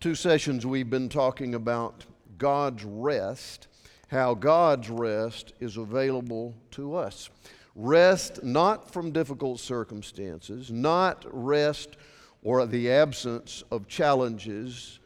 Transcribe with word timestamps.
two 0.00 0.14
sessions 0.14 0.66
we've 0.66 0.90
been 0.90 1.08
talking 1.08 1.54
about 1.54 2.04
God's 2.38 2.84
rest, 2.84 3.68
how 4.08 4.34
God's 4.34 4.90
rest 4.90 5.54
is 5.58 5.76
available 5.76 6.54
to 6.72 6.94
us. 6.94 7.30
Rest 7.74 8.42
not 8.42 8.90
from 8.90 9.10
difficult 9.10 9.60
circumstances, 9.60 10.70
not 10.70 11.24
rest 11.30 11.96
or 12.42 12.64
the 12.66 12.90
absence 12.90 13.64
of 13.70 13.88
challenges 13.88 15.00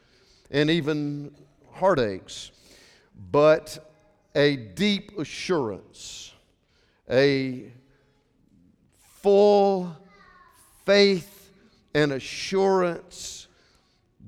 and 0.51 0.69
even 0.69 1.33
heartaches, 1.71 2.51
but 3.31 3.93
a 4.35 4.55
deep 4.55 5.17
assurance, 5.17 6.33
a 7.09 7.71
full 9.21 9.95
faith 10.85 11.51
and 11.93 12.11
assurance 12.13 13.40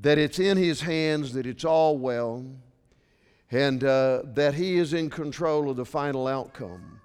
that 0.03 0.17
it's 0.17 0.37
in 0.37 0.57
His 0.57 0.81
hands, 0.81 1.31
that 1.33 1.47
it's 1.47 1.63
all 1.63 1.97
well, 1.97 2.45
and 3.51 3.83
uh, 3.83 4.23
that 4.33 4.53
He 4.53 4.75
is 4.75 4.93
in 4.93 5.09
control 5.09 5.69
of 5.69 5.77
the 5.77 5.85
final 5.85 6.27
outcome. 6.27 6.99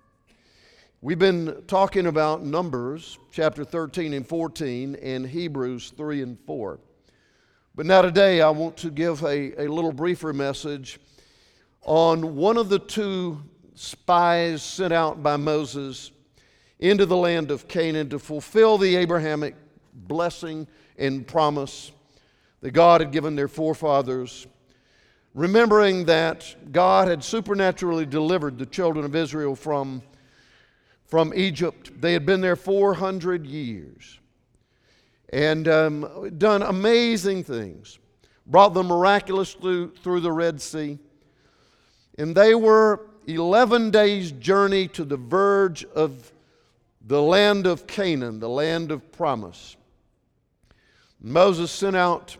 We've 1.00 1.18
been 1.18 1.62
talking 1.68 2.06
about 2.08 2.44
Numbers 2.44 3.18
chapter 3.30 3.64
13 3.64 4.14
and 4.14 4.26
14 4.26 4.96
and 4.96 5.24
Hebrews 5.24 5.92
3 5.96 6.22
and 6.22 6.38
4. 6.40 6.80
But 7.76 7.86
now, 7.86 8.02
today, 8.02 8.40
I 8.40 8.50
want 8.50 8.76
to 8.78 8.90
give 8.90 9.22
a, 9.22 9.62
a 9.62 9.68
little 9.68 9.92
briefer 9.92 10.32
message 10.32 10.98
on 11.82 12.34
one 12.34 12.56
of 12.56 12.68
the 12.68 12.80
two 12.80 13.40
spies 13.76 14.60
sent 14.60 14.92
out 14.92 15.22
by 15.22 15.36
Moses 15.36 16.10
into 16.80 17.06
the 17.06 17.16
land 17.16 17.52
of 17.52 17.68
Canaan 17.68 18.08
to 18.08 18.18
fulfill 18.18 18.76
the 18.76 18.96
Abrahamic 18.96 19.54
blessing 19.94 20.66
and 20.98 21.24
promise 21.24 21.92
that 22.60 22.72
God 22.72 23.00
had 23.00 23.12
given 23.12 23.36
their 23.36 23.48
forefathers, 23.48 24.46
remembering 25.34 26.06
that 26.06 26.72
God 26.72 27.08
had 27.08 27.22
supernaturally 27.22 28.06
delivered 28.06 28.58
the 28.58 28.66
children 28.66 29.04
of 29.04 29.14
Israel 29.14 29.54
from, 29.54 30.02
from 31.06 31.32
Egypt. 31.34 32.00
They 32.00 32.12
had 32.12 32.26
been 32.26 32.40
there 32.40 32.56
400 32.56 33.46
years 33.46 34.18
and 35.30 35.68
um, 35.68 36.32
done 36.38 36.62
amazing 36.62 37.44
things, 37.44 37.98
brought 38.46 38.74
them 38.74 38.86
miraculously 38.86 39.60
through, 39.60 39.90
through 40.02 40.20
the 40.20 40.32
Red 40.32 40.60
Sea. 40.60 40.98
And 42.16 42.34
they 42.34 42.54
were 42.54 43.06
11 43.26 43.90
days' 43.90 44.32
journey 44.32 44.88
to 44.88 45.04
the 45.04 45.16
verge 45.16 45.84
of 45.84 46.32
the 47.06 47.22
land 47.22 47.66
of 47.66 47.86
Canaan, 47.86 48.40
the 48.40 48.48
land 48.48 48.90
of 48.90 49.12
promise. 49.12 49.76
Moses 51.20 51.70
sent 51.70 51.96
out 51.96 52.36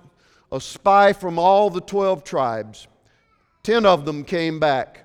a 0.50 0.60
spy 0.60 1.12
from 1.12 1.38
all 1.38 1.70
the 1.70 1.80
12 1.80 2.24
tribes. 2.24 2.86
Ten 3.62 3.84
of 3.84 4.04
them 4.04 4.24
came 4.24 4.58
back 4.58 5.04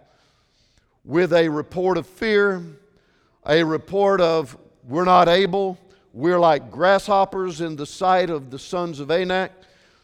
with 1.03 1.33
a 1.33 1.49
report 1.49 1.97
of 1.97 2.07
fear, 2.07 2.63
a 3.45 3.63
report 3.63 4.21
of, 4.21 4.57
we're 4.87 5.03
not 5.03 5.27
able, 5.27 5.77
we're 6.13 6.39
like 6.39 6.71
grasshoppers 6.71 7.59
in 7.59 7.75
the 7.75 7.85
sight 7.85 8.29
of 8.29 8.51
the 8.51 8.59
sons 8.59 8.99
of 8.99 9.11
Anak. 9.11 9.51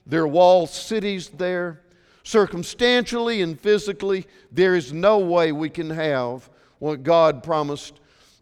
Their 0.06 0.28
walled 0.28 0.70
cities 0.70 1.30
there. 1.30 1.82
Circumstantially 2.24 3.42
and 3.42 3.60
physically, 3.60 4.26
there 4.52 4.76
is 4.76 4.92
no 4.92 5.20
way 5.20 5.52
we 5.52 5.70
can 5.70 5.90
have 5.90 6.50
what 6.80 7.04
God 7.04 7.44
promised 7.44 8.00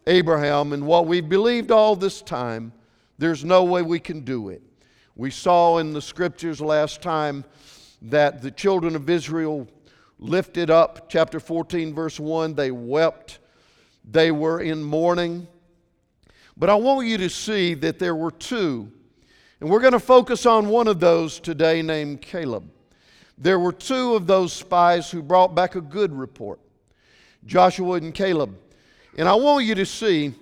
Abraham 0.07 0.73
and 0.73 0.85
what 0.87 1.05
we've 1.05 1.27
believed 1.27 1.71
all 1.71 1.95
this 1.95 2.21
time. 2.21 2.71
There's 3.17 3.43
no 3.43 3.65
way 3.65 3.81
we 3.81 3.99
can 3.99 4.21
do 4.21 4.49
it. 4.49 4.61
We 5.17 5.31
saw 5.31 5.79
in 5.79 5.93
the 5.93 6.01
scriptures 6.01 6.61
last 6.61 7.01
time 7.01 7.43
that 8.03 8.43
the 8.43 8.51
children 8.51 8.95
of 8.95 9.09
Israel 9.09 9.67
lifted 10.19 10.69
up, 10.69 11.09
chapter 11.09 11.39
14, 11.39 11.91
verse 11.91 12.19
1, 12.19 12.53
they 12.53 12.69
wept, 12.69 13.39
they 14.07 14.29
were 14.29 14.61
in 14.61 14.83
mourning. 14.83 15.47
But 16.55 16.69
I 16.69 16.75
want 16.75 17.07
you 17.07 17.17
to 17.17 17.31
see 17.31 17.73
that 17.73 17.97
there 17.97 18.15
were 18.15 18.29
two, 18.29 18.91
and 19.59 19.71
we're 19.71 19.79
going 19.79 19.93
to 19.93 19.99
focus 19.99 20.45
on 20.45 20.69
one 20.69 20.87
of 20.87 20.99
those 20.99 21.39
today 21.39 21.81
named 21.81 22.21
Caleb. 22.21 22.69
There 23.39 23.57
were 23.57 23.73
two 23.73 24.13
of 24.13 24.27
those 24.27 24.53
spies 24.53 25.09
who 25.09 25.23
brought 25.23 25.55
back 25.55 25.73
a 25.73 25.81
good 25.81 26.13
report 26.13 26.59
Joshua 27.43 27.93
and 27.93 28.13
Caleb. 28.13 28.55
And 29.17 29.27
I 29.27 29.33
want 29.33 29.65
you 29.65 29.73
to 29.73 29.85
see 29.85 30.35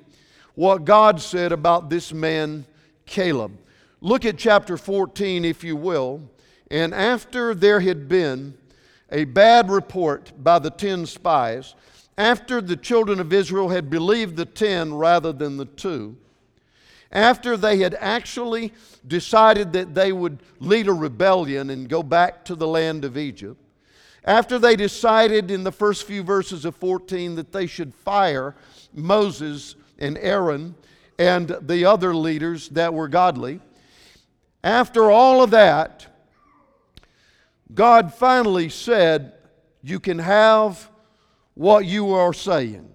what 0.53 0.83
God 0.83 1.21
said 1.21 1.53
about 1.53 1.89
this 1.89 2.11
man, 2.11 2.65
Caleb. 3.05 3.57
Look 4.05 4.23
at 4.23 4.37
chapter 4.37 4.77
14, 4.77 5.43
if 5.45 5.63
you 5.63 5.75
will. 5.75 6.29
And 6.69 6.93
after 6.93 7.55
there 7.55 7.79
had 7.79 8.07
been 8.07 8.55
a 9.11 9.23
bad 9.23 9.71
report 9.71 10.31
by 10.37 10.59
the 10.59 10.69
ten 10.69 11.07
spies, 11.07 11.73
after 12.15 12.61
the 12.61 12.75
children 12.75 13.19
of 13.19 13.33
Israel 13.33 13.69
had 13.69 13.89
believed 13.89 14.35
the 14.35 14.45
ten 14.45 14.93
rather 14.93 15.33
than 15.33 15.57
the 15.57 15.65
two, 15.65 16.17
after 17.11 17.57
they 17.57 17.79
had 17.79 17.97
actually 17.99 18.73
decided 19.07 19.73
that 19.73 19.95
they 19.95 20.11
would 20.11 20.37
lead 20.59 20.87
a 20.87 20.93
rebellion 20.93 21.71
and 21.71 21.89
go 21.89 22.03
back 22.03 22.45
to 22.45 22.53
the 22.53 22.67
land 22.67 23.05
of 23.05 23.17
Egypt, 23.17 23.59
after 24.23 24.59
they 24.59 24.75
decided 24.75 25.49
in 25.49 25.63
the 25.63 25.71
first 25.71 26.05
few 26.05 26.21
verses 26.21 26.63
of 26.63 26.75
14 26.75 27.33
that 27.33 27.51
they 27.51 27.65
should 27.65 27.91
fire 27.91 28.53
Moses 28.93 29.73
and 29.97 30.15
Aaron 30.19 30.75
and 31.17 31.57
the 31.61 31.85
other 31.85 32.13
leaders 32.13 32.69
that 32.69 32.93
were 32.93 33.07
godly, 33.07 33.61
after 34.65 35.11
all 35.11 35.43
of 35.43 35.51
that, 35.51 36.07
God 37.71 38.11
finally 38.11 38.67
said, 38.67 39.33
You 39.83 39.99
can 39.99 40.17
have 40.17 40.89
what 41.53 41.85
you 41.85 42.13
are 42.13 42.33
saying. 42.33 42.89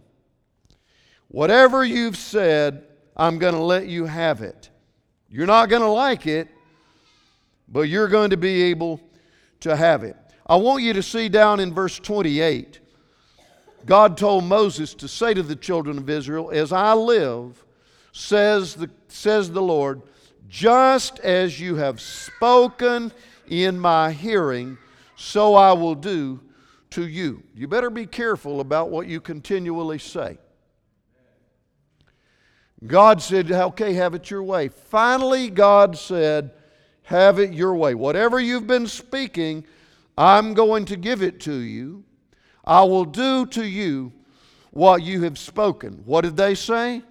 Whatever 1.29 1.85
you've 1.85 2.17
said, 2.17 2.85
I'm 3.17 3.39
going 3.39 3.55
to 3.55 3.63
let 3.63 3.87
you 3.87 4.07
have 4.07 4.43
it. 4.43 4.69
You're 5.29 5.47
not 5.47 5.69
going 5.69 5.83
to 5.83 5.89
like 5.89 6.27
it, 6.27 6.49
but 7.69 7.83
you're 7.83 8.09
going 8.09 8.31
to 8.31 8.37
be 8.37 8.63
able 8.65 9.01
to 9.61 9.77
have 9.77 10.03
it. 10.03 10.17
I 10.47 10.57
want 10.57 10.83
you 10.83 10.93
to 10.95 11.03
see 11.05 11.29
down 11.29 11.61
in 11.61 11.73
verse 11.73 12.01
28, 12.01 12.81
God 13.87 14.17
told 14.17 14.43
Moses 14.43 14.93
to 14.95 15.07
say 15.07 15.35
to 15.35 15.45
the 15.45 15.55
children 15.55 15.99
of 15.99 16.11
Israel, 16.11 16.51
As 16.51 16.73
I 16.73 16.95
live, 16.95 17.65
says 18.11 18.75
the, 18.75 18.91
says 19.07 19.53
the 19.53 19.63
Lord, 19.63 20.03
just 20.51 21.21
as 21.21 21.61
you 21.61 21.77
have 21.77 22.01
spoken 22.01 23.13
in 23.49 23.79
my 23.79 24.11
hearing, 24.11 24.77
so 25.17 25.55
I 25.55 25.73
will 25.73 25.95
do 25.95 26.41
to 26.91 27.07
you. 27.07 27.43
You 27.55 27.69
better 27.69 27.89
be 27.89 28.05
careful 28.05 28.61
about 28.61 28.91
what 28.91 29.07
you 29.07 29.21
continually 29.21 29.99
say. 29.99 30.39
God 32.85 33.23
said, 33.23 33.53
okay, 33.53 33.93
have 33.93 34.15
it 34.15 34.31
your 34.31 34.43
way. 34.43 34.69
Finally, 34.69 35.51
God 35.51 35.97
said, 35.97 36.51
have 37.05 37.39
it 37.39 37.53
your 37.53 37.75
way. 37.75 37.95
Whatever 37.95 38.41
you've 38.41 38.67
been 38.67 38.87
speaking, 38.87 39.65
I'm 40.19 40.55
going 40.55 40.85
to 40.87 40.97
give 40.97 41.23
it 41.23 41.41
to 41.41 41.55
you. 41.55 42.05
I 42.65 42.83
will 42.83 43.05
do 43.05 43.47
to 43.47 43.65
you 43.65 44.13
what 44.71 45.03
you 45.03 45.23
have 45.23 45.39
spoken. 45.39 46.03
What 46.05 46.23
did 46.23 46.37
they 46.37 46.55
say? 46.55 47.03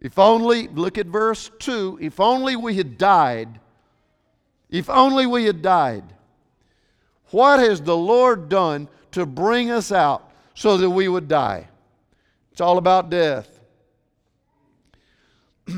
If 0.00 0.18
only, 0.18 0.68
look 0.68 0.96
at 0.96 1.06
verse 1.06 1.50
2, 1.58 1.98
if 2.00 2.20
only 2.20 2.56
we 2.56 2.74
had 2.76 2.96
died, 2.96 3.60
if 4.70 4.88
only 4.88 5.26
we 5.26 5.44
had 5.44 5.60
died. 5.60 6.04
What 7.30 7.60
has 7.60 7.82
the 7.82 7.96
Lord 7.96 8.48
done 8.48 8.88
to 9.12 9.26
bring 9.26 9.70
us 9.70 9.92
out 9.92 10.32
so 10.54 10.78
that 10.78 10.88
we 10.88 11.08
would 11.08 11.28
die? 11.28 11.68
It's 12.52 12.60
all 12.60 12.78
about 12.78 13.10
death. 13.10 13.60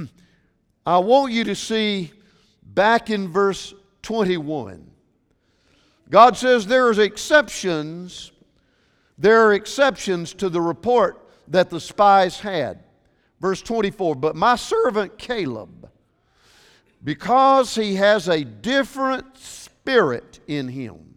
I 0.86 0.98
want 0.98 1.32
you 1.32 1.44
to 1.44 1.54
see 1.54 2.12
back 2.62 3.10
in 3.10 3.28
verse 3.28 3.74
21. 4.02 4.88
God 6.10 6.36
says 6.36 6.66
there 6.66 6.86
are 6.86 7.00
exceptions. 7.00 8.32
There 9.19 9.46
are 9.46 9.52
exceptions 9.52 10.32
to 10.34 10.48
the 10.48 10.60
report 10.60 11.28
that 11.48 11.70
the 11.70 11.80
spies 11.80 12.40
had. 12.40 12.84
Verse 13.42 13.60
24, 13.60 14.14
but 14.14 14.36
my 14.36 14.54
servant 14.56 15.18
Caleb, 15.18 15.90
because 17.02 17.74
he 17.74 17.96
has 17.96 18.28
a 18.28 18.44
different 18.44 19.36
spirit 19.36 20.38
in 20.46 20.68
him. 20.68 21.16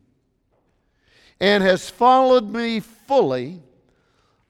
and 1.39 1.63
has 1.63 1.89
followed 1.89 2.49
me 2.49 2.79
fully, 2.79 3.61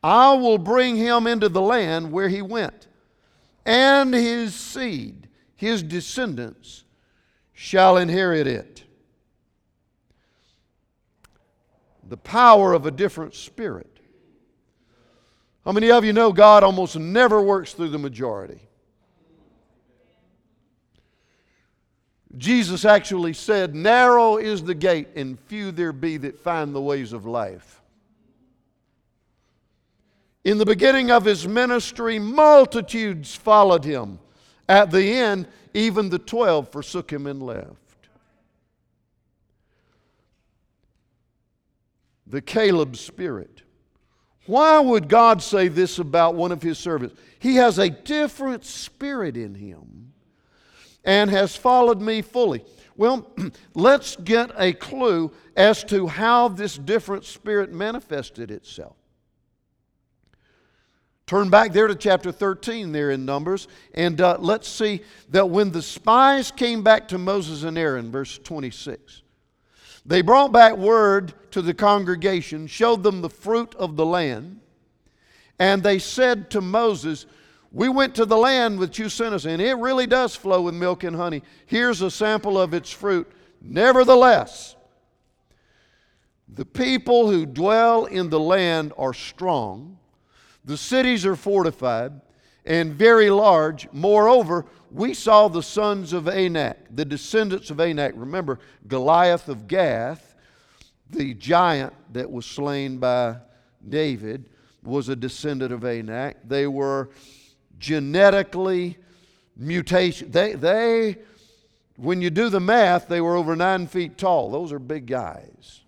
I 0.04 0.34
will 0.36 0.58
bring 0.58 0.96
him 0.96 1.28
into 1.28 1.50
the 1.50 1.62
land 1.62 2.12
where 2.12 2.30
he 2.30 2.42
went, 2.42 2.88
and 3.66 4.14
his 4.14 4.54
seed, 4.54 5.28
his 5.56 5.82
descendants, 5.82 6.84
shall 7.54 7.98
inherit 7.98 8.48
it. 8.48 8.84
The 12.08 12.18
power 12.18 12.74
of 12.74 12.86
a 12.86 12.92
different 12.92 13.34
spirit. 13.34 13.95
How 15.66 15.72
many 15.72 15.90
of 15.92 16.06
you 16.06 16.14
know 16.14 16.32
God 16.32 16.64
almost 16.64 16.96
never 16.96 17.42
works 17.42 17.74
through 17.74 17.90
the 17.90 17.98
majority? 17.98 18.60
Jesus 22.38 22.86
actually 22.86 23.34
said, 23.34 23.74
Narrow 23.74 24.38
is 24.38 24.64
the 24.64 24.76
gate, 24.76 25.08
and 25.16 25.40
few 25.40 25.72
there 25.72 25.94
be 25.94 26.18
that 26.18 26.40
find 26.40 26.76
the 26.76 26.82
ways 26.82 27.14
of 27.14 27.26
life. 27.26 27.82
In 30.44 30.60
the 30.60 30.66
beginning 30.66 31.10
of 31.10 31.26
his 31.26 31.48
ministry, 31.48 32.20
multitudes 32.20 33.34
followed 33.34 33.84
him. 33.84 34.20
At 34.70 34.92
the 34.92 35.04
end, 35.04 35.48
even 35.74 36.10
the 36.10 36.20
twelve 36.20 36.70
forsook 36.70 37.12
him 37.12 37.26
and 37.26 37.42
left. 37.42 37.74
The 42.28 42.42
Caleb 42.42 42.96
spirit. 42.98 43.55
Why 44.46 44.80
would 44.80 45.08
God 45.10 45.42
say 45.42 45.68
this 45.68 46.00
about 46.00 46.36
one 46.36 46.52
of 46.52 46.62
his 46.62 46.78
servants? 46.78 47.20
He 47.40 47.56
has 47.56 47.80
a 47.80 47.90
different 47.90 48.66
spirit 48.66 49.38
in 49.38 49.56
him 49.56 50.14
and 51.04 51.30
has 51.30 51.56
followed 51.56 52.02
me 52.02 52.22
fully. 52.22 52.64
Well, 52.96 53.32
let's 53.74 54.16
get 54.18 54.52
a 54.58 54.74
clue 54.74 55.32
as 55.56 55.84
to 55.86 56.08
how 56.08 56.48
this 56.50 56.78
different 56.78 57.26
spirit 57.26 57.72
manifested 57.72 58.52
itself. 58.52 58.96
Turn 61.28 61.50
back 61.50 61.74
there 61.74 61.88
to 61.88 61.96
chapter 61.96 62.32
13, 62.32 62.92
there 62.92 63.10
in 63.10 63.26
Numbers, 63.26 63.68
and 63.96 64.22
uh, 64.22 64.38
let's 64.40 64.68
see 64.68 65.02
that 65.30 65.50
when 65.50 65.72
the 65.72 65.82
spies 65.82 66.52
came 66.52 66.84
back 66.84 67.08
to 67.08 67.18
Moses 67.18 67.64
and 67.64 67.80
Aaron, 67.80 68.12
verse 68.12 68.38
26, 68.38 69.24
they 70.06 70.22
brought 70.22 70.52
back 70.52 70.76
word 70.78 71.34
to 71.52 71.62
the 71.62 71.74
congregation, 71.74 72.68
showed 72.68 73.04
them 73.04 73.22
the 73.22 73.30
fruit 73.30 73.74
of 73.76 73.96
the 73.96 74.06
land, 74.06 74.60
and 75.58 75.82
they 75.82 76.00
said 76.00 76.50
to 76.52 76.62
Moses, 76.62 77.26
we 77.72 77.90
went 77.90 78.16
to 78.16 78.26
the 78.26 78.38
land 78.38 78.80
that 78.80 79.00
you 79.00 79.10
sent 79.10 79.34
us, 79.34 79.46
and 79.46 79.62
it 79.62 79.74
really 79.76 80.08
does 80.08 80.36
flow 80.36 80.62
with 80.62 80.76
milk 80.76 81.04
and 81.04 81.16
honey. 81.16 81.44
Here's 81.66 82.02
a 82.02 82.12
sample 82.12 82.58
of 82.60 82.74
its 82.74 82.90
fruit. 82.90 83.30
Nevertheless, 83.62 84.76
the 86.48 86.66
people 86.66 87.30
who 87.30 87.46
dwell 87.46 88.06
in 88.06 88.30
the 88.30 88.40
land 88.40 88.94
are 88.98 89.14
strong, 89.14 89.98
the 90.64 90.78
cities 90.78 91.26
are 91.26 91.36
fortified 91.36 92.22
and 92.66 92.94
very 92.94 93.30
large. 93.30 93.88
Moreover, 93.92 94.66
we 94.92 95.14
saw 95.14 95.48
the 95.48 95.64
sons 95.64 96.14
of 96.14 96.28
Anak, 96.28 96.78
the 96.96 97.06
descendants 97.06 97.70
of 97.70 97.80
Anak. 97.80 98.14
Remember, 98.16 98.60
Goliath 98.88 99.50
of 99.50 99.68
Gath, 99.68 100.36
the 101.10 101.34
giant 101.34 101.94
that 102.14 102.32
was 102.32 102.46
slain 102.46 102.98
by 102.98 103.38
David, 103.88 104.50
was 104.84 105.10
a 105.10 105.16
descendant 105.16 105.72
of 105.72 105.84
Anak. 105.84 106.38
They 106.48 106.68
were 106.68 107.10
genetically 107.78 108.98
mutation. 109.56 110.32
They, 110.32 110.54
they, 110.54 111.18
when 111.98 112.22
you 112.22 112.30
do 112.30 112.50
the 112.50 112.60
math, 112.60 113.08
they 113.08 113.22
were 113.22 113.36
over 113.36 113.56
nine 113.56 113.88
feet 113.88 114.18
tall. 114.18 114.52
Those 114.52 114.72
are 114.72 114.80
big 114.80 115.06
guys. 115.06 115.82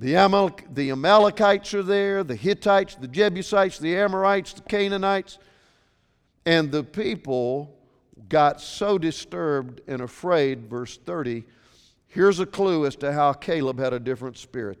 The, 0.00 0.14
Amal- 0.14 0.58
the 0.72 0.92
Amalekites 0.92 1.74
are 1.74 1.82
there, 1.82 2.24
the 2.24 2.34
Hittites, 2.34 2.94
the 2.94 3.06
Jebusites, 3.06 3.78
the 3.78 3.98
Amorites, 3.98 4.54
the 4.54 4.62
Canaanites. 4.62 5.38
And 6.46 6.72
the 6.72 6.82
people 6.82 7.76
got 8.30 8.62
so 8.62 8.96
disturbed 8.96 9.82
and 9.86 10.00
afraid, 10.00 10.70
verse 10.70 10.96
30. 10.96 11.44
Here's 12.06 12.40
a 12.40 12.46
clue 12.46 12.86
as 12.86 12.96
to 12.96 13.12
how 13.12 13.34
Caleb 13.34 13.78
had 13.78 13.92
a 13.92 14.00
different 14.00 14.38
spirit. 14.38 14.78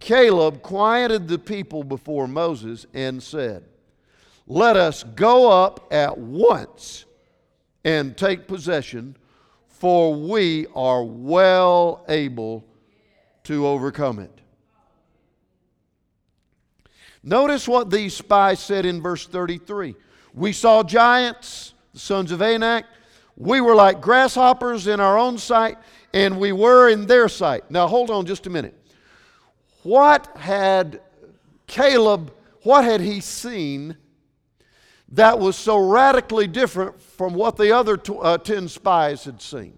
Caleb 0.00 0.62
quieted 0.62 1.28
the 1.28 1.38
people 1.38 1.84
before 1.84 2.26
Moses 2.26 2.86
and 2.92 3.22
said, 3.22 3.64
let 4.48 4.76
us 4.76 5.04
go 5.04 5.48
up 5.48 5.86
at 5.92 6.18
once 6.18 7.04
and 7.84 8.16
take 8.16 8.48
possession, 8.48 9.16
for 9.68 10.12
we 10.12 10.66
are 10.74 11.04
well 11.04 12.04
able 12.08 12.64
to 13.44 13.66
overcome 13.66 14.18
it. 14.18 14.30
Notice 17.22 17.68
what 17.68 17.90
these 17.90 18.14
spies 18.14 18.60
said 18.60 18.86
in 18.86 19.02
verse 19.02 19.26
33. 19.26 19.94
We 20.32 20.52
saw 20.52 20.82
giants, 20.82 21.74
the 21.92 21.98
sons 21.98 22.32
of 22.32 22.40
Anak. 22.40 22.86
We 23.36 23.60
were 23.60 23.74
like 23.74 24.00
grasshoppers 24.00 24.86
in 24.86 25.00
our 25.00 25.18
own 25.18 25.38
sight, 25.38 25.76
and 26.14 26.38
we 26.38 26.52
were 26.52 26.88
in 26.88 27.06
their 27.06 27.28
sight. 27.28 27.70
Now, 27.70 27.86
hold 27.86 28.10
on 28.10 28.26
just 28.26 28.46
a 28.46 28.50
minute. 28.50 28.74
What 29.82 30.34
had 30.36 31.00
Caleb, 31.66 32.32
what 32.62 32.84
had 32.84 33.00
he 33.00 33.20
seen 33.20 33.96
that 35.12 35.38
was 35.38 35.56
so 35.56 35.76
radically 35.76 36.46
different 36.46 37.00
from 37.00 37.34
what 37.34 37.56
the 37.56 37.74
other 37.74 37.96
t- 37.96 38.16
uh, 38.20 38.38
10 38.38 38.68
spies 38.68 39.24
had 39.24 39.42
seen. 39.42 39.76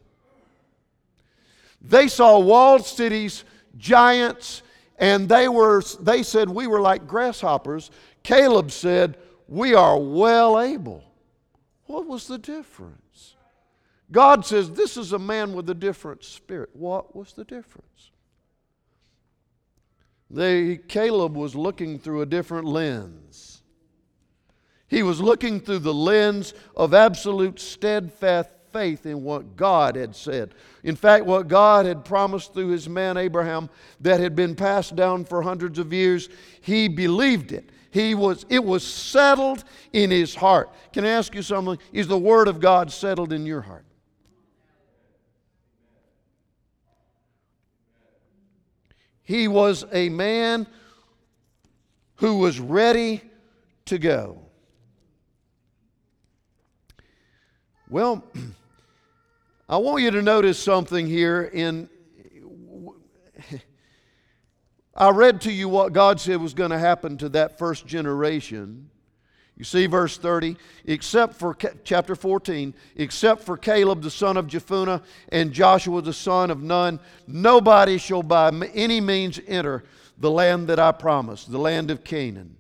They 1.81 2.09
saw 2.09 2.39
walled 2.39 2.85
cities, 2.85 3.45
giants, 3.77 4.63
and 4.99 5.29
they, 5.29 5.49
were, 5.49 5.83
they 6.01 6.23
said, 6.23 6.49
We 6.49 6.67
were 6.67 6.81
like 6.81 7.07
grasshoppers. 7.07 7.91
Caleb 8.23 8.71
said, 8.71 9.17
We 9.49 9.75
are 9.75 9.99
well 9.99 10.61
able. 10.61 11.05
What 11.87 12.07
was 12.07 12.27
the 12.27 12.39
difference? 12.39 13.37
God 14.11 14.45
says, 14.47 14.71
This 14.71 14.97
is 14.97 15.13
a 15.13 15.19
man 15.19 15.55
with 15.55 15.69
a 15.71 15.75
different 15.75 16.25
spirit. 16.25 16.71
What 16.73 17.17
was 17.17 17.33
the 17.33 17.45
difference? 17.45 18.11
They, 20.31 20.79
Caleb 20.79 21.35
was 21.37 21.55
looking 21.55 21.99
through 21.99 22.23
a 22.23 22.27
different 22.27 22.67
lens. 22.67 23.63
He 24.89 25.03
was 25.03 25.21
looking 25.21 25.61
through 25.61 25.81
the 25.81 25.95
lens 25.95 26.55
of 26.77 26.95
absolute 26.95 27.59
steadfast 27.59 28.51
faith 28.73 29.07
in 29.07 29.23
what 29.23 29.57
God 29.57 29.97
had 29.97 30.17
said. 30.17 30.55
In 30.83 30.97
fact, 30.97 31.25
what 31.25 31.49
God 31.49 31.87
had 31.87 32.05
promised 32.05 32.55
through 32.55 32.69
his 32.69 32.89
man 32.89 33.17
Abraham 33.17 33.69
that 34.01 34.21
had 34.21 34.35
been 34.35 34.55
passed 34.55 34.97
down 34.97 35.25
for 35.25 35.43
hundreds 35.43 35.79
of 35.79 35.93
years, 35.93 36.29
he 36.61 36.89
believed 36.89 37.53
it. 37.53 37.71
He 37.91 38.15
was, 38.15 38.47
it 38.49 38.65
was 38.65 38.83
settled 38.87 39.65
in 39.93 40.11
his 40.11 40.35
heart. 40.35 40.71
Can 40.93 41.05
I 41.05 41.11
ask 41.11 41.35
you 41.35 41.43
something? 41.43 41.79
Is 41.93 42.09
the 42.09 42.19
Word 42.19 42.49
of 42.49 42.59
God 42.59 42.91
settled 42.91 43.33
in 43.33 43.45
your 43.45 43.61
heart? 43.61 43.85
He 49.23 49.47
was 49.47 49.85
a 49.93 50.09
man 50.09 50.67
who 52.17 52.39
was 52.39 52.61
ready 52.61 53.21
to 53.87 53.99
go. 53.99 54.39
Well, 57.89 58.25
I 59.73 59.79
want 59.79 60.03
you 60.03 60.11
to 60.11 60.21
notice 60.21 60.59
something 60.59 61.07
here 61.07 61.45
in 61.45 61.89
I 64.95 65.09
read 65.09 65.41
to 65.41 65.51
you 65.51 65.67
what 65.67 65.95
God 65.95 66.21
said 66.21 66.43
was 66.43 66.53
going 66.53 66.73
to 66.73 66.79
happen 66.79 67.17
to 67.17 67.31
that 67.31 67.57
first 67.57 67.87
generation. 67.87 68.91
You 69.57 69.65
see, 69.65 69.87
verse 69.87 70.19
30, 70.19 70.59
except 70.85 71.37
for 71.37 71.57
chapter 71.85 72.15
14, 72.15 72.75
except 72.97 73.45
for 73.45 73.57
Caleb 73.57 74.03
the 74.03 74.11
son 74.11 74.37
of 74.37 74.47
Jephunneh 74.47 75.03
and 75.31 75.53
Joshua 75.53 76.03
the 76.03 76.13
son 76.13 76.51
of 76.51 76.63
Nun, 76.63 77.01
nobody 77.27 77.97
shall 77.97 78.23
by 78.23 78.51
any 78.75 79.01
means 79.01 79.41
enter 79.47 79.85
the 80.19 80.31
land 80.31 80.69
that 80.69 80.81
I 80.81 80.93
promised, 80.93 81.51
the 81.51 81.57
land 81.57 81.91
of 81.91 82.05
Canaan. 82.05 82.59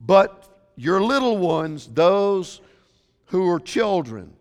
But 0.00 0.48
your 0.74 1.02
little 1.02 1.36
ones, 1.36 1.86
those 1.86 2.62
who 3.26 3.46
are 3.50 3.60
children. 3.60 4.36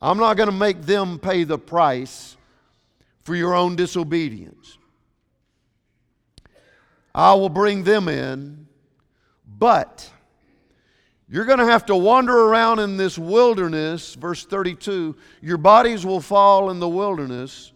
I'm 0.00 0.18
not 0.18 0.36
going 0.36 0.48
to 0.48 0.54
make 0.54 0.82
them 0.82 1.18
pay 1.18 1.44
the 1.44 1.58
price 1.58 2.36
for 3.24 3.34
your 3.34 3.54
own 3.54 3.76
disobedience. 3.76 4.78
I 7.14 7.34
will 7.34 7.48
bring 7.48 7.82
them 7.82 8.08
in, 8.08 8.68
but 9.46 10.08
you're 11.28 11.44
going 11.44 11.58
to 11.58 11.66
have 11.66 11.86
to 11.86 11.96
wander 11.96 12.36
around 12.36 12.78
in 12.78 12.96
this 12.96 13.18
wilderness. 13.18 14.14
Verse 14.14 14.44
32 14.44 15.16
Your 15.42 15.58
bodies 15.58 16.06
will 16.06 16.20
fall 16.20 16.70
in 16.70 16.78
the 16.78 16.88
wilderness. 16.88 17.72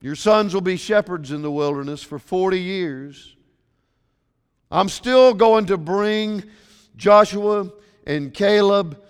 Your 0.00 0.16
sons 0.16 0.52
will 0.52 0.60
be 0.60 0.76
shepherds 0.76 1.30
in 1.30 1.40
the 1.40 1.50
wilderness 1.50 2.02
for 2.02 2.18
40 2.18 2.60
years. 2.60 3.36
I'm 4.70 4.90
still 4.90 5.32
going 5.32 5.66
to 5.66 5.78
bring 5.78 6.44
Joshua 6.96 7.70
and 8.06 8.34
Caleb, 8.34 9.00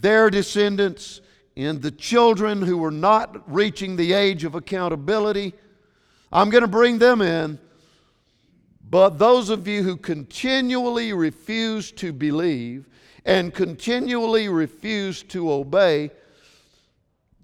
their 0.00 0.30
descendants, 0.30 1.20
and 1.56 1.82
the 1.82 1.90
children 1.90 2.62
who 2.62 2.78
were 2.78 2.90
not 2.90 3.52
reaching 3.52 3.96
the 3.96 4.12
age 4.12 4.44
of 4.44 4.54
accountability, 4.54 5.52
I'm 6.32 6.50
going 6.50 6.62
to 6.62 6.68
bring 6.68 6.98
them 6.98 7.20
in. 7.20 7.58
But 8.88 9.18
those 9.18 9.50
of 9.50 9.66
you 9.66 9.82
who 9.82 9.96
continually 9.96 11.12
refuse 11.12 11.92
to 11.92 12.12
believe 12.12 12.88
and 13.24 13.52
continually 13.52 14.48
refuse 14.48 15.22
to 15.24 15.50
obey, 15.52 16.10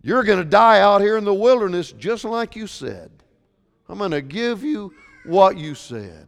you're 0.03 0.25
going 0.25 0.39
to 0.39 0.45
die 0.45 0.81
out 0.81 1.01
here 1.01 1.17
in 1.17 1.25
the 1.25 1.35
wilderness 1.35 1.93
just 1.93 2.25
like 2.25 2.57
you 2.57 2.67
said. 2.67 3.11
I'm 3.89 3.99
going 3.99 4.11
to 4.11 4.23
give 4.23 4.63
you 4.63 4.93
what 5.25 5.57
you 5.57 5.75
said. 5.75 6.27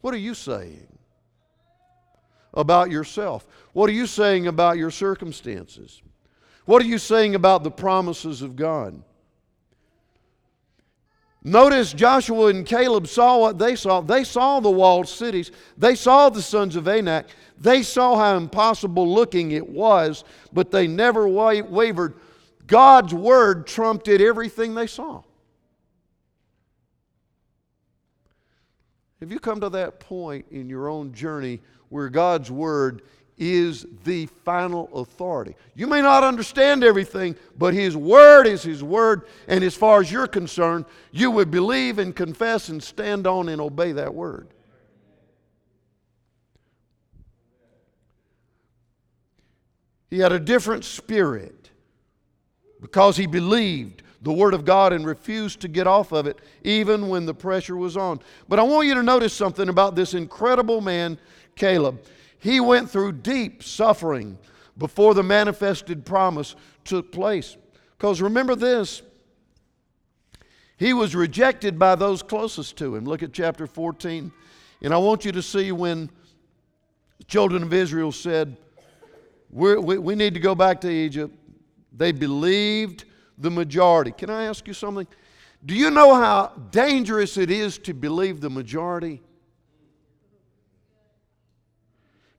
What 0.00 0.14
are 0.14 0.18
you 0.18 0.34
saying 0.34 0.97
about 2.58 2.90
yourself? 2.90 3.46
What 3.72 3.88
are 3.88 3.94
you 3.94 4.06
saying 4.06 4.48
about 4.48 4.76
your 4.76 4.90
circumstances? 4.90 6.02
What 6.66 6.82
are 6.82 6.86
you 6.86 6.98
saying 6.98 7.34
about 7.34 7.64
the 7.64 7.70
promises 7.70 8.42
of 8.42 8.56
God? 8.56 9.02
Notice 11.44 11.92
Joshua 11.92 12.48
and 12.48 12.66
Caleb 12.66 13.06
saw 13.06 13.38
what 13.38 13.58
they 13.58 13.76
saw. 13.76 14.00
They 14.00 14.24
saw 14.24 14.60
the 14.60 14.70
walled 14.70 15.08
cities. 15.08 15.52
They 15.78 15.94
saw 15.94 16.28
the 16.28 16.42
sons 16.42 16.74
of 16.76 16.88
Anak. 16.88 17.28
They 17.58 17.82
saw 17.82 18.18
how 18.18 18.36
impossible 18.36 19.08
looking 19.08 19.52
it 19.52 19.66
was, 19.66 20.24
but 20.52 20.70
they 20.70 20.86
never 20.88 21.26
wavered. 21.28 22.14
God's 22.66 23.14
word 23.14 23.66
trumped 23.66 24.08
it 24.08 24.20
everything 24.20 24.74
they 24.74 24.88
saw. 24.88 25.22
Have 29.20 29.32
you 29.32 29.38
come 29.38 29.60
to 29.60 29.70
that 29.70 30.00
point 30.00 30.46
in 30.50 30.68
your 30.68 30.88
own 30.88 31.12
journey 31.12 31.60
where 31.88 32.08
God's 32.08 32.50
word 32.50 33.02
is 33.38 33.86
the 34.04 34.26
final 34.26 34.90
authority. 34.92 35.54
You 35.74 35.86
may 35.86 36.02
not 36.02 36.24
understand 36.24 36.82
everything, 36.82 37.36
but 37.56 37.72
His 37.72 37.96
Word 37.96 38.46
is 38.46 38.64
His 38.64 38.82
Word, 38.82 39.22
and 39.46 39.62
as 39.62 39.76
far 39.76 40.00
as 40.00 40.10
you're 40.10 40.26
concerned, 40.26 40.86
you 41.12 41.30
would 41.30 41.50
believe 41.50 41.98
and 42.00 42.14
confess 42.14 42.68
and 42.68 42.82
stand 42.82 43.26
on 43.26 43.48
and 43.48 43.60
obey 43.60 43.92
that 43.92 44.12
Word. 44.12 44.48
He 50.10 50.18
had 50.18 50.32
a 50.32 50.40
different 50.40 50.84
spirit 50.84 51.70
because 52.80 53.16
he 53.16 53.26
believed 53.26 54.02
the 54.22 54.32
Word 54.32 54.54
of 54.54 54.64
God 54.64 54.92
and 54.92 55.06
refused 55.06 55.60
to 55.60 55.68
get 55.68 55.86
off 55.86 56.12
of 56.12 56.26
it 56.26 56.38
even 56.64 57.08
when 57.08 57.26
the 57.26 57.34
pressure 57.34 57.76
was 57.76 57.96
on. 57.96 58.20
But 58.48 58.58
I 58.58 58.62
want 58.62 58.88
you 58.88 58.94
to 58.94 59.02
notice 59.02 59.32
something 59.32 59.68
about 59.68 59.94
this 59.94 60.14
incredible 60.14 60.80
man, 60.80 61.18
Caleb. 61.58 62.00
He 62.38 62.60
went 62.60 62.90
through 62.90 63.12
deep 63.12 63.62
suffering 63.62 64.38
before 64.78 65.12
the 65.12 65.22
manifested 65.22 66.06
promise 66.06 66.54
took 66.84 67.12
place. 67.12 67.56
Because 67.98 68.22
remember 68.22 68.54
this, 68.54 69.02
he 70.76 70.92
was 70.92 71.14
rejected 71.14 71.78
by 71.78 71.96
those 71.96 72.22
closest 72.22 72.76
to 72.78 72.94
him. 72.94 73.04
Look 73.04 73.22
at 73.22 73.32
chapter 73.32 73.66
14. 73.66 74.32
And 74.80 74.94
I 74.94 74.96
want 74.96 75.24
you 75.24 75.32
to 75.32 75.42
see 75.42 75.72
when 75.72 76.08
the 77.18 77.24
children 77.24 77.64
of 77.64 77.72
Israel 77.72 78.12
said, 78.12 78.56
we 79.50 79.76
we, 79.76 80.14
need 80.14 80.34
to 80.34 80.40
go 80.40 80.54
back 80.54 80.80
to 80.82 80.90
Egypt. 80.90 81.34
They 81.92 82.12
believed 82.12 83.06
the 83.38 83.50
majority. 83.50 84.12
Can 84.12 84.30
I 84.30 84.44
ask 84.44 84.68
you 84.68 84.74
something? 84.74 85.06
Do 85.64 85.74
you 85.74 85.90
know 85.90 86.14
how 86.14 86.52
dangerous 86.70 87.36
it 87.36 87.50
is 87.50 87.78
to 87.78 87.94
believe 87.94 88.40
the 88.40 88.50
majority? 88.50 89.22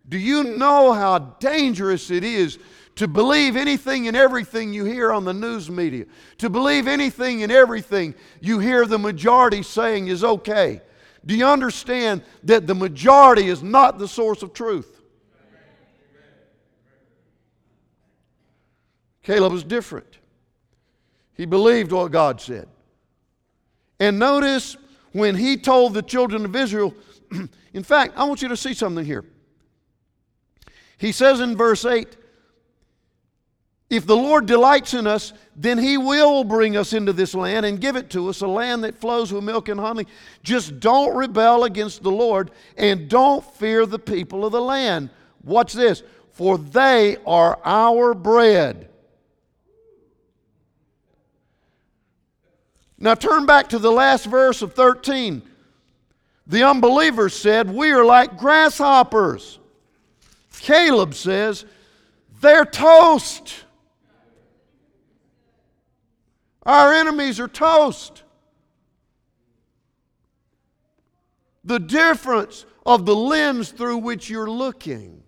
Do 0.10 0.18
you 0.18 0.44
know 0.58 0.92
how 0.92 1.20
dangerous 1.40 2.10
it 2.10 2.24
is 2.24 2.58
to 2.96 3.08
believe 3.08 3.56
anything 3.56 4.08
and 4.08 4.18
everything 4.18 4.74
you 4.74 4.84
hear 4.84 5.14
on 5.14 5.24
the 5.24 5.34
news 5.34 5.70
media? 5.70 6.06
To 6.40 6.50
believe 6.50 6.88
anything 6.88 7.44
and 7.44 7.52
everything 7.52 8.16
you 8.42 8.58
hear 8.58 8.88
the 8.88 8.98
majority 8.98 9.62
saying 9.62 10.08
is 10.08 10.24
okay? 10.24 10.82
Do 11.26 11.36
you 11.36 11.46
understand 11.46 12.24
that 12.44 12.66
the 12.66 12.74
majority 12.74 13.50
is 13.50 13.62
not 13.62 14.00
the 14.00 14.08
source 14.08 14.42
of 14.42 14.52
truth? 14.54 15.00
Caleb 19.22 19.52
was 19.52 19.64
different. 19.64 20.18
He 21.36 21.46
believed 21.46 21.92
what 21.92 22.12
God 22.12 22.42
said. 22.42 22.68
And 24.00 24.18
notice 24.18 24.76
when 25.12 25.36
he 25.36 25.56
told 25.56 25.94
the 25.94 26.02
children 26.02 26.46
of 26.46 26.56
Israel, 26.56 26.96
in 27.74 27.84
fact, 27.84 28.14
I 28.16 28.24
want 28.24 28.42
you 28.42 28.48
to 28.48 28.58
see 28.58 28.74
something 28.74 29.06
here. 29.06 29.24
He 31.00 31.12
says 31.14 31.40
in 31.40 31.56
verse 31.56 31.86
8, 31.86 32.18
if 33.90 34.06
the 34.06 34.16
Lord 34.16 34.46
delights 34.46 34.94
in 34.94 35.08
us, 35.08 35.34
then 35.56 35.80
He 35.80 35.98
will 35.98 36.44
bring 36.44 36.78
us 36.78 36.94
into 36.94 37.12
this 37.12 37.34
land 37.34 37.66
and 37.66 37.82
give 37.82 37.96
it 37.96 38.12
to 38.12 38.30
us, 38.30 38.42
a 38.42 38.48
land 38.48 38.84
that 38.84 39.00
flows 39.00 39.34
with 39.34 39.44
milk 39.44 39.68
and 39.68 39.80
honey. 39.80 40.06
Just 40.44 40.80
don't 40.80 41.16
rebel 41.16 41.64
against 41.64 42.04
the 42.04 42.12
Lord 42.12 42.52
and 42.78 43.10
don't 43.10 43.44
fear 43.56 43.88
the 43.88 43.98
people 43.98 44.46
of 44.46 44.52
the 44.52 44.62
land. 44.62 45.10
Watch 45.44 45.74
this, 45.74 46.04
for 46.34 46.60
they 46.60 47.18
are 47.26 47.60
our 47.66 48.14
bread. 48.14 48.90
Now 53.00 53.16
turn 53.16 53.46
back 53.46 53.70
to 53.70 53.80
the 53.80 53.92
last 53.92 54.26
verse 54.26 54.62
of 54.62 54.74
13. 54.74 55.42
The 56.46 56.64
unbelievers 56.64 57.34
said, 57.36 57.74
We 57.74 57.90
are 57.92 58.06
like 58.06 58.38
grasshoppers. 58.38 59.60
Caleb 60.60 61.14
says, 61.14 61.66
they're 62.42 62.66
toast. 62.66 63.66
Our 66.64 66.94
enemies 66.94 67.40
are 67.40 67.48
toast. 67.48 68.24
The 71.64 71.80
difference 71.80 72.66
of 72.86 73.06
the 73.06 73.16
lens 73.16 73.72
through 73.72 73.98
which 73.98 74.30
you're 74.30 74.50
looking. 74.50 75.24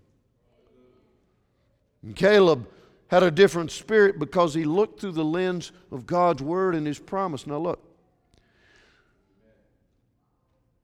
And 2.03 2.15
Caleb 2.15 2.67
had 3.07 3.23
a 3.23 3.31
different 3.31 3.71
spirit 3.71 4.17
because 4.19 4.53
he 4.53 4.63
looked 4.63 5.01
through 5.01 5.11
the 5.11 5.25
lens 5.25 5.71
of 5.91 6.05
God's 6.05 6.41
word 6.41 6.75
and 6.75 6.87
his 6.87 6.97
promise. 6.97 7.45
Now, 7.45 7.57
look. 7.57 7.87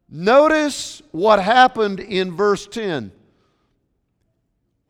Notice 0.09 1.01
what 1.11 1.41
happened 1.41 1.99
in 1.99 2.35
verse 2.35 2.67
10 2.67 3.11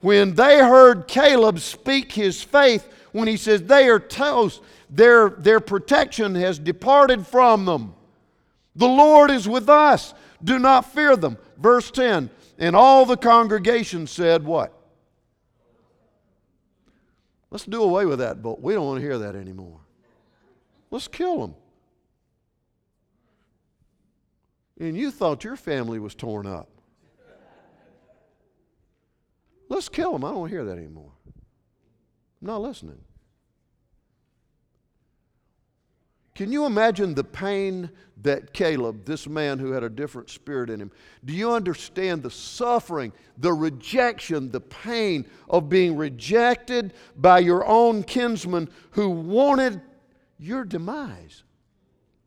when 0.07 0.35
they 0.35 0.59
heard 0.59 1.05
Caleb 1.05 1.59
speak 1.59 2.13
his 2.13 2.41
faith, 2.41 2.87
when 3.11 3.27
he 3.27 3.35
says 3.35 3.63
they 3.63 3.89
are 3.89 3.99
toast, 3.99 4.61
their, 4.89 5.31
their 5.31 5.59
protection 5.59 6.33
has 6.35 6.57
departed 6.57 7.27
from 7.27 7.65
them. 7.65 7.93
The 8.73 8.87
Lord 8.87 9.29
is 9.29 9.49
with 9.49 9.67
us. 9.67 10.13
Do 10.41 10.59
not 10.59 10.93
fear 10.93 11.17
them. 11.17 11.37
Verse 11.57 11.91
10 11.91 12.29
And 12.57 12.73
all 12.73 13.05
the 13.05 13.17
congregation 13.17 14.07
said, 14.07 14.45
What? 14.45 14.71
Let's 17.51 17.65
do 17.65 17.83
away 17.83 18.05
with 18.05 18.19
that 18.19 18.41
but 18.41 18.61
We 18.61 18.75
don't 18.75 18.85
want 18.85 19.01
to 19.01 19.05
hear 19.05 19.17
that 19.17 19.35
anymore. 19.35 19.81
Let's 20.89 21.09
kill 21.09 21.41
them. 21.41 21.55
And 24.79 24.95
you 24.95 25.11
thought 25.11 25.43
your 25.43 25.57
family 25.57 25.99
was 25.99 26.15
torn 26.15 26.47
up. 26.47 26.69
Let's 29.69 29.89
kill 29.89 30.13
them. 30.13 30.23
I 30.23 30.31
don't 30.31 30.49
hear 30.49 30.65
that 30.65 30.77
anymore. 30.77 31.11
I'm 32.41 32.47
not 32.47 32.61
listening. 32.61 32.99
Can 36.35 36.51
you 36.51 36.67
imagine 36.67 37.15
the 37.15 37.23
pain 37.23 37.89
that 38.21 38.53
Caleb, 38.53 39.05
this 39.05 39.27
man 39.27 39.57
who 39.57 39.71
had 39.71 39.83
a 39.83 39.89
different 39.89 40.29
spirit 40.29 40.69
in 40.69 40.79
him, 40.79 40.91
do 41.25 41.33
you 41.33 41.51
understand 41.51 42.21
the 42.21 42.29
suffering, 42.29 43.11
the 43.39 43.51
rejection, 43.51 44.51
the 44.51 44.61
pain 44.61 45.25
of 45.49 45.67
being 45.67 45.97
rejected 45.97 46.93
by 47.15 47.39
your 47.39 47.65
own 47.65 48.03
kinsmen 48.03 48.69
who 48.91 49.09
wanted 49.09 49.81
your 50.37 50.63
demise? 50.63 51.43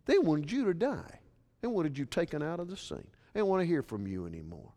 They 0.06 0.18
wanted 0.18 0.50
you 0.50 0.64
to 0.64 0.74
die. 0.74 1.20
They 1.60 1.68
wanted 1.68 1.96
you 1.96 2.04
taken 2.04 2.42
out 2.42 2.58
of 2.58 2.68
the 2.68 2.76
scene. 2.76 3.06
They 3.32 3.38
didn't 3.38 3.48
want 3.48 3.60
to 3.62 3.66
hear 3.66 3.82
from 3.82 4.08
you 4.08 4.26
anymore. 4.26 4.72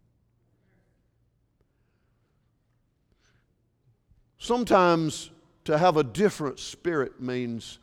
Sometimes 4.44 5.32
to 5.64 5.78
have 5.78 5.96
a 5.96 6.04
different 6.04 6.60
spirit 6.60 7.22
means 7.22 7.80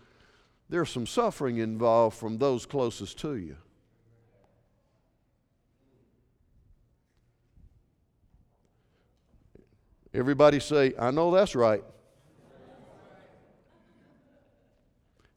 there's 0.68 0.90
some 0.90 1.06
suffering 1.06 1.56
involved 1.56 2.18
from 2.18 2.36
those 2.36 2.66
closest 2.66 3.18
to 3.20 3.36
you. 3.36 3.56
Everybody 10.12 10.60
say, 10.60 10.92
I 10.98 11.10
know 11.10 11.30
that's 11.30 11.54
right. 11.54 11.82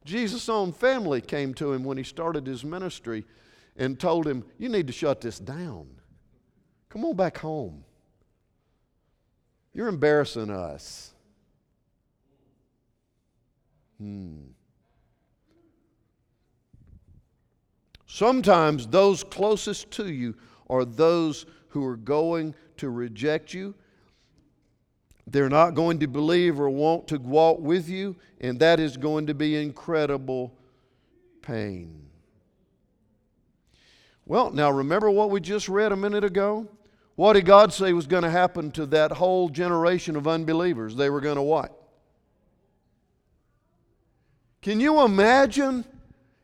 Jesus' 0.03 0.49
own 0.49 0.73
family 0.73 1.21
came 1.21 1.53
to 1.53 1.71
him 1.71 1.85
when 1.85 1.97
he 1.97 2.03
started 2.03 2.45
his 2.45 2.65
ministry 2.65 3.23
and 3.77 3.97
told 3.97 4.27
him, 4.27 4.43
You 4.57 4.67
need 4.67 4.87
to 4.87 4.93
shut 4.93 5.21
this 5.21 5.39
down. 5.39 5.87
Come 6.89 7.05
on 7.05 7.15
back 7.15 7.37
home. 7.37 7.85
You're 9.73 9.87
embarrassing 9.87 10.49
us. 10.49 11.12
Hmm. 14.03 14.36
Sometimes 18.05 18.86
those 18.88 19.24
closest 19.24 19.91
to 19.91 20.12
you 20.12 20.36
are 20.69 20.83
those 20.83 21.45
who 21.69 21.86
are 21.86 21.95
going 21.95 22.53
to 22.77 22.89
reject 22.89 23.53
you. 23.53 23.74
They're 25.25 25.48
not 25.48 25.74
going 25.74 26.00
to 26.00 26.07
believe 26.07 26.60
or 26.60 26.69
want 26.69 27.07
to 27.07 27.17
walk 27.17 27.60
with 27.60 27.88
you, 27.88 28.17
and 28.41 28.60
that 28.60 28.81
is 28.81 28.98
going 28.98 29.27
to 29.27 29.33
be 29.33 29.55
incredible 29.55 30.53
pain. 31.41 32.10
Well, 34.25 34.51
now 34.51 34.69
remember 34.69 35.10
what 35.10 35.29
we 35.29 35.39
just 35.39 35.69
read 35.69 35.93
a 35.93 35.98
minute 35.98 36.25
ago? 36.25 36.67
What 37.15 37.33
did 37.33 37.45
God 37.45 37.72
say 37.72 37.93
was 37.93 38.07
going 38.07 38.24
to 38.24 38.29
happen 38.29 38.69
to 38.72 38.86
that 38.88 39.13
whole 39.13 39.48
generation 39.48 40.17
of 40.17 40.27
unbelievers? 40.27 40.98
They 40.98 41.10
were 41.10 41.22
going 41.22 41.38
to 41.38 41.41
what? 41.41 41.82
Can 44.63 44.79
you 44.79 45.01
imagine 45.01 45.84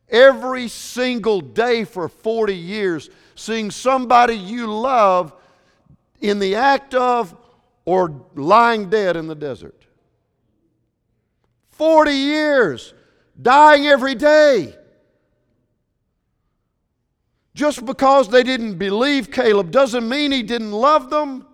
every 0.10 0.68
single 0.68 1.40
day 1.40 1.86
for 1.86 2.10
40 2.10 2.54
years 2.54 3.10
seeing 3.36 3.72
somebody 3.72 4.36
you 4.36 4.72
love 4.72 5.34
in 6.20 6.38
the 6.40 6.56
act 6.56 6.94
of 6.94 7.34
or 7.86 8.14
lying 8.36 8.90
dead 8.90 9.16
in 9.16 9.28
the 9.28 9.36
desert? 9.36 9.86
40 11.70 12.12
years, 12.12 12.94
dying 13.42 13.88
every 13.88 14.16
day. 14.16 14.76
Just 17.56 17.86
because 17.86 18.28
they 18.28 18.44
didn't 18.44 18.78
believe 18.78 19.32
Caleb 19.32 19.72
doesn't 19.72 20.08
mean 20.08 20.34
he 20.34 20.44
didn't 20.44 20.74
love 20.74 21.10
them. 21.10 21.46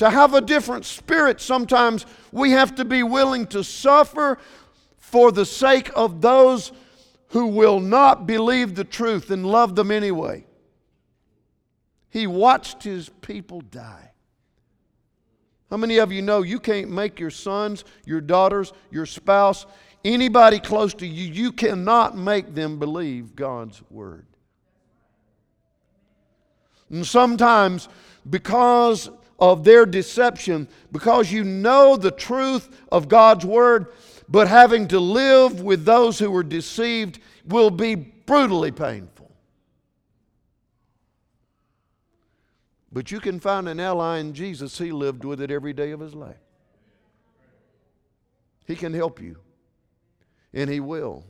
To 0.00 0.08
have 0.08 0.32
a 0.32 0.40
different 0.40 0.86
spirit, 0.86 1.42
sometimes 1.42 2.06
we 2.32 2.52
have 2.52 2.74
to 2.76 2.86
be 2.86 3.02
willing 3.02 3.46
to 3.48 3.62
suffer 3.62 4.38
for 4.96 5.30
the 5.30 5.44
sake 5.44 5.90
of 5.94 6.22
those 6.22 6.72
who 7.28 7.48
will 7.48 7.80
not 7.80 8.26
believe 8.26 8.74
the 8.74 8.84
truth 8.84 9.30
and 9.30 9.44
love 9.44 9.74
them 9.74 9.90
anyway. 9.90 10.46
He 12.08 12.26
watched 12.26 12.82
his 12.82 13.10
people 13.20 13.60
die. 13.60 14.12
How 15.68 15.76
many 15.76 15.98
of 15.98 16.10
you 16.10 16.22
know 16.22 16.40
you 16.40 16.60
can't 16.60 16.90
make 16.90 17.20
your 17.20 17.28
sons, 17.28 17.84
your 18.06 18.22
daughters, 18.22 18.72
your 18.90 19.04
spouse, 19.04 19.66
anybody 20.02 20.60
close 20.60 20.94
to 20.94 21.06
you, 21.06 21.30
you 21.30 21.52
cannot 21.52 22.16
make 22.16 22.54
them 22.54 22.78
believe 22.78 23.36
God's 23.36 23.82
word. 23.90 24.24
And 26.88 27.06
sometimes, 27.06 27.90
because 28.30 29.10
of 29.40 29.64
their 29.64 29.86
deception, 29.86 30.68
because 30.92 31.32
you 31.32 31.44
know 31.44 31.96
the 31.96 32.10
truth 32.10 32.68
of 32.92 33.08
God's 33.08 33.44
word, 33.44 33.86
but 34.28 34.48
having 34.48 34.88
to 34.88 35.00
live 35.00 35.62
with 35.62 35.84
those 35.84 36.18
who 36.18 36.34
are 36.36 36.42
deceived 36.42 37.18
will 37.46 37.70
be 37.70 37.94
brutally 37.94 38.70
painful. 38.70 39.30
But 42.92 43.10
you 43.10 43.20
can 43.20 43.40
find 43.40 43.68
an 43.68 43.80
ally 43.80 44.18
in 44.18 44.34
Jesus, 44.34 44.78
he 44.78 44.92
lived 44.92 45.24
with 45.24 45.40
it 45.40 45.50
every 45.50 45.72
day 45.72 45.92
of 45.92 46.00
his 46.00 46.14
life. 46.14 46.36
He 48.66 48.76
can 48.76 48.92
help 48.92 49.20
you 49.20 49.36
and 50.52 50.68
He 50.68 50.80
will. 50.80 51.24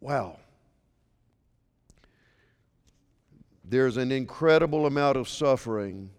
Wow. 0.00 0.38
There's 3.68 3.96
an 3.96 4.12
incredible 4.12 4.86
amount 4.86 5.16
of 5.16 5.28
suffering 5.28 6.10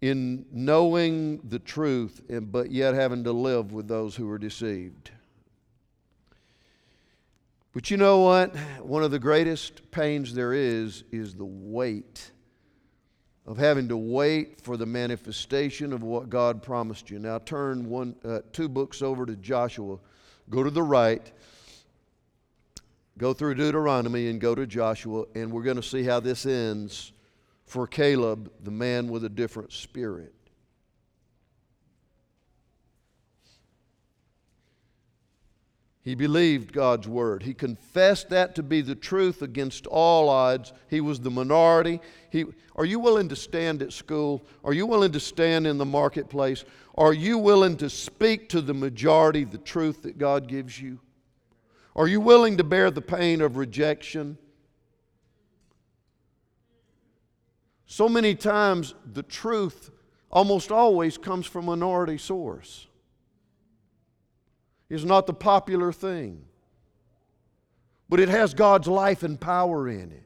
in 0.00 0.46
knowing 0.50 1.38
the 1.48 1.58
truth, 1.58 2.22
and, 2.28 2.50
but 2.50 2.70
yet 2.70 2.94
having 2.94 3.24
to 3.24 3.32
live 3.32 3.72
with 3.72 3.88
those 3.88 4.16
who 4.16 4.30
are 4.30 4.38
deceived. 4.38 5.10
But 7.72 7.90
you 7.90 7.98
know 7.98 8.20
what? 8.20 8.56
One 8.80 9.02
of 9.04 9.10
the 9.10 9.18
greatest 9.18 9.90
pains 9.90 10.32
there 10.32 10.54
is 10.54 11.04
is 11.12 11.34
the 11.34 11.44
weight 11.44 12.30
of 13.46 13.58
having 13.58 13.88
to 13.88 13.96
wait 13.96 14.60
for 14.60 14.76
the 14.76 14.86
manifestation 14.86 15.92
of 15.92 16.02
what 16.02 16.30
God 16.30 16.62
promised 16.62 17.10
you. 17.10 17.18
Now 17.18 17.38
turn 17.38 17.88
one, 17.88 18.16
uh, 18.24 18.40
two 18.52 18.68
books 18.68 19.02
over 19.02 19.26
to 19.26 19.36
Joshua. 19.36 19.98
Go 20.48 20.62
to 20.62 20.70
the 20.70 20.82
right. 20.82 21.30
Go 23.18 23.32
through 23.32 23.54
Deuteronomy 23.54 24.28
and 24.28 24.40
go 24.40 24.54
to 24.54 24.66
Joshua, 24.66 25.24
and 25.34 25.50
we're 25.50 25.62
going 25.62 25.76
to 25.76 25.82
see 25.82 26.02
how 26.02 26.20
this 26.20 26.44
ends 26.44 27.12
for 27.64 27.86
Caleb, 27.86 28.52
the 28.62 28.70
man 28.70 29.08
with 29.08 29.24
a 29.24 29.28
different 29.28 29.72
spirit. 29.72 30.32
He 36.06 36.14
believed 36.14 36.72
God's 36.72 37.08
word. 37.08 37.42
He 37.42 37.52
confessed 37.52 38.28
that 38.28 38.54
to 38.54 38.62
be 38.62 38.80
the 38.80 38.94
truth 38.94 39.42
against 39.42 39.88
all 39.88 40.28
odds. 40.28 40.72
He 40.88 41.00
was 41.00 41.18
the 41.18 41.32
minority. 41.32 42.00
He, 42.30 42.44
are 42.76 42.84
you 42.84 43.00
willing 43.00 43.28
to 43.30 43.34
stand 43.34 43.82
at 43.82 43.92
school? 43.92 44.44
Are 44.62 44.72
you 44.72 44.86
willing 44.86 45.10
to 45.10 45.18
stand 45.18 45.66
in 45.66 45.78
the 45.78 45.84
marketplace? 45.84 46.64
Are 46.96 47.12
you 47.12 47.38
willing 47.38 47.76
to 47.78 47.90
speak 47.90 48.48
to 48.50 48.60
the 48.60 48.72
majority 48.72 49.42
the 49.42 49.58
truth 49.58 50.02
that 50.02 50.16
God 50.16 50.46
gives 50.46 50.80
you? 50.80 51.00
Are 51.96 52.06
you 52.06 52.20
willing 52.20 52.58
to 52.58 52.64
bear 52.64 52.90
the 52.90 53.00
pain 53.00 53.40
of 53.40 53.56
rejection? 53.56 54.36
So 57.86 58.06
many 58.06 58.34
times, 58.34 58.94
the 59.10 59.22
truth 59.22 59.90
almost 60.30 60.70
always 60.70 61.16
comes 61.16 61.46
from 61.46 61.68
a 61.68 61.70
minority 61.70 62.18
source 62.18 62.86
is 64.90 65.04
not 65.04 65.26
the 65.26 65.32
popular 65.32 65.90
thing, 65.90 66.44
but 68.08 68.20
it 68.20 68.28
has 68.28 68.52
God's 68.52 68.86
life 68.86 69.22
and 69.22 69.40
power 69.40 69.88
in 69.88 70.12
it. 70.12 70.22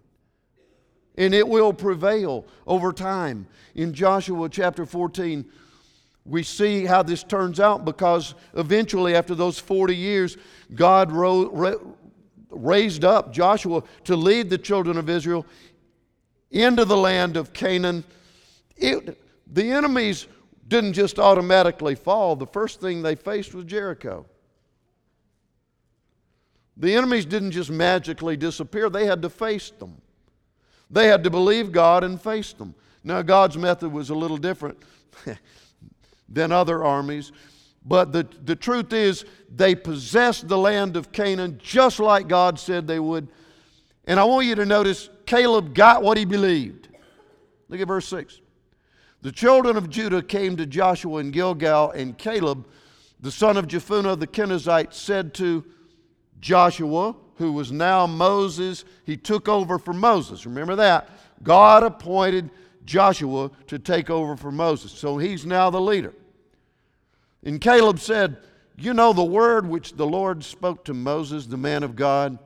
And 1.17 1.35
it 1.35 1.47
will 1.47 1.73
prevail 1.73 2.47
over 2.67 2.93
time. 2.93 3.47
In 3.75 3.95
Joshua 3.95 4.49
chapter 4.49 4.85
14, 4.85 5.45
we 6.25 6.43
see 6.43 6.85
how 6.85 7.03
this 7.03 7.23
turns 7.23 7.61
out 7.61 7.85
because 7.85 8.35
eventually, 8.55 9.15
after 9.15 9.35
those 9.35 9.59
40 9.59 9.97
years, 9.97 10.37
God 10.75 11.11
raised 12.51 13.05
up 13.05 13.33
Joshua 13.33 13.83
to 14.05 14.17
lead 14.17 14.51
the 14.51 14.59
children 14.59 14.97
of 14.97 15.09
Israel 15.09 15.47
into 16.51 16.85
the 16.85 16.97
land 16.97 17.37
of 17.37 17.53
Canaan. 17.53 18.05
It, 18.77 19.19
the 19.47 19.71
enemies 19.71 20.27
didn't 20.69 20.93
just 20.93 21.19
automatically 21.19 21.95
fall, 21.95 22.37
the 22.37 22.47
first 22.47 22.81
thing 22.81 23.03
they 23.03 23.17
faced 23.17 23.55
was 23.55 23.65
Jericho. 23.65 24.25
The 26.77 26.95
enemies 26.95 27.27
didn't 27.27 27.51
just 27.51 27.71
magically 27.71 28.37
disappear, 28.37 28.89
they 28.89 29.07
had 29.07 29.21
to 29.23 29.31
face 29.31 29.71
them. 29.71 30.01
They 30.91 31.09
had 31.09 31.25
to 31.25 31.31
believe 31.31 31.73
God 31.73 32.05
and 32.05 32.21
face 32.21 32.53
them. 32.53 32.75
Now, 33.05 33.23
God's 33.23 33.57
method 33.57 33.93
was 33.93 34.11
a 34.11 34.15
little 34.15 34.37
different 34.37 34.79
than 36.31 36.53
other 36.53 36.85
armies, 36.85 37.33
but 37.85 38.13
the, 38.13 38.29
the 38.45 38.57
truth 38.57 38.93
is, 38.93 39.25
they 39.55 39.75
possessed 39.75 40.49
the 40.49 40.59
land 40.59 40.97
of 40.97 41.13
Canaan 41.13 41.59
just 41.63 41.99
like 41.99 42.29
God 42.29 42.59
said 42.59 42.87
they 42.87 43.01
would. 43.01 43.29
And 44.05 44.21
I 44.21 44.25
want 44.25 44.47
you 44.47 44.55
to 44.57 44.67
notice 44.67 45.09
Caleb 45.27 45.75
got 45.75 46.03
what 46.03 46.19
he 46.19 46.25
believed. 46.25 46.89
Look 47.69 47.81
at 47.81 47.89
verse 47.89 48.07
6. 48.09 48.41
The 49.23 49.33
children 49.33 49.77
of 49.77 49.91
Judah 49.91 50.23
came 50.23 50.57
to 50.57 50.67
Joshua 50.67 51.21
in 51.21 51.31
Gilgal, 51.31 51.91
and 51.91 52.17
Caleb, 52.17 52.67
the 53.21 53.31
son 53.31 53.57
of 53.57 53.67
Jephunneh 53.67 54.19
the 54.19 54.27
Kenizzite, 54.27 54.95
said 54.95 55.35
to 55.35 55.65
Joshua, 56.41 57.15
who 57.37 57.53
was 57.53 57.71
now 57.71 58.07
Moses, 58.07 58.85
he 59.05 59.17
took 59.17 59.49
over 59.49 59.79
for 59.79 59.93
Moses. 59.93 60.47
Remember 60.47 60.77
that? 60.77 61.09
God 61.43 61.83
appointed 61.83 62.51
Joshua 62.85 63.51
to 63.67 63.79
take 63.79 64.11
over 64.11 64.37
for 64.37 64.51
Moses. 64.51 64.93
So 64.93 65.17
he's 65.19 65.47
now 65.47 65.71
the 65.71 65.81
leader. 65.81 66.15
And 67.43 67.61
Caleb 67.61 67.99
said, 67.99 68.39
You 68.77 68.95
know 68.95 69.13
the 69.13 69.25
word 69.25 69.67
which 69.67 69.95
the 69.95 70.07
Lord 70.07 70.45
spoke 70.45 70.85
to 70.85 70.95
Moses, 70.95 71.47
the 71.47 71.57
man 71.57 71.83
of 71.83 71.97
God? 71.97 72.39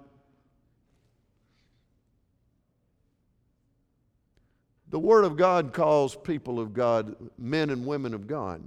The 4.94 5.00
Word 5.00 5.24
of 5.24 5.37
God 5.37 5.72
calls 5.72 6.14
people 6.14 6.61
of 6.61 6.72
God 6.72 7.16
men 7.37 7.70
and 7.70 7.85
women 7.85 8.14
of 8.14 8.28
God. 8.28 8.62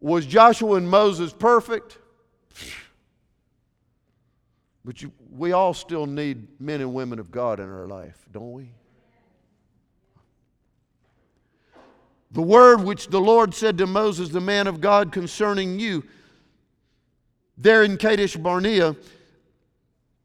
Was 0.00 0.24
Joshua 0.24 0.76
and 0.76 0.88
Moses 0.88 1.34
perfect? 1.34 1.98
But 4.82 5.02
you, 5.02 5.12
we 5.30 5.52
all 5.52 5.74
still 5.74 6.06
need 6.06 6.58
men 6.58 6.80
and 6.80 6.94
women 6.94 7.18
of 7.18 7.30
God 7.30 7.60
in 7.60 7.68
our 7.68 7.86
life, 7.86 8.24
don't 8.32 8.52
we? 8.52 8.70
The 12.32 12.42
word 12.42 12.82
which 12.82 13.08
the 13.08 13.20
Lord 13.20 13.54
said 13.54 13.78
to 13.78 13.86
Moses, 13.86 14.28
the 14.28 14.40
man 14.40 14.66
of 14.66 14.80
God, 14.80 15.12
concerning 15.12 15.80
you, 15.80 16.04
there 17.58 17.82
in 17.82 17.96
Kadesh 17.96 18.36
Barnea, 18.36 18.96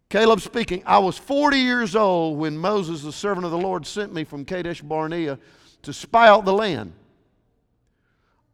Caleb 0.09 0.39
speaking, 0.39 0.83
I 0.85 0.99
was 0.99 1.17
40 1.17 1.57
years 1.57 1.95
old 1.95 2.37
when 2.37 2.57
Moses, 2.57 3.01
the 3.01 3.11
servant 3.11 3.45
of 3.45 3.51
the 3.51 3.57
Lord, 3.57 3.85
sent 3.85 4.13
me 4.13 4.23
from 4.23 4.45
Kadesh 4.45 4.81
Barnea 4.81 5.39
to 5.81 5.93
spy 5.93 6.27
out 6.27 6.45
the 6.45 6.53
land. 6.53 6.93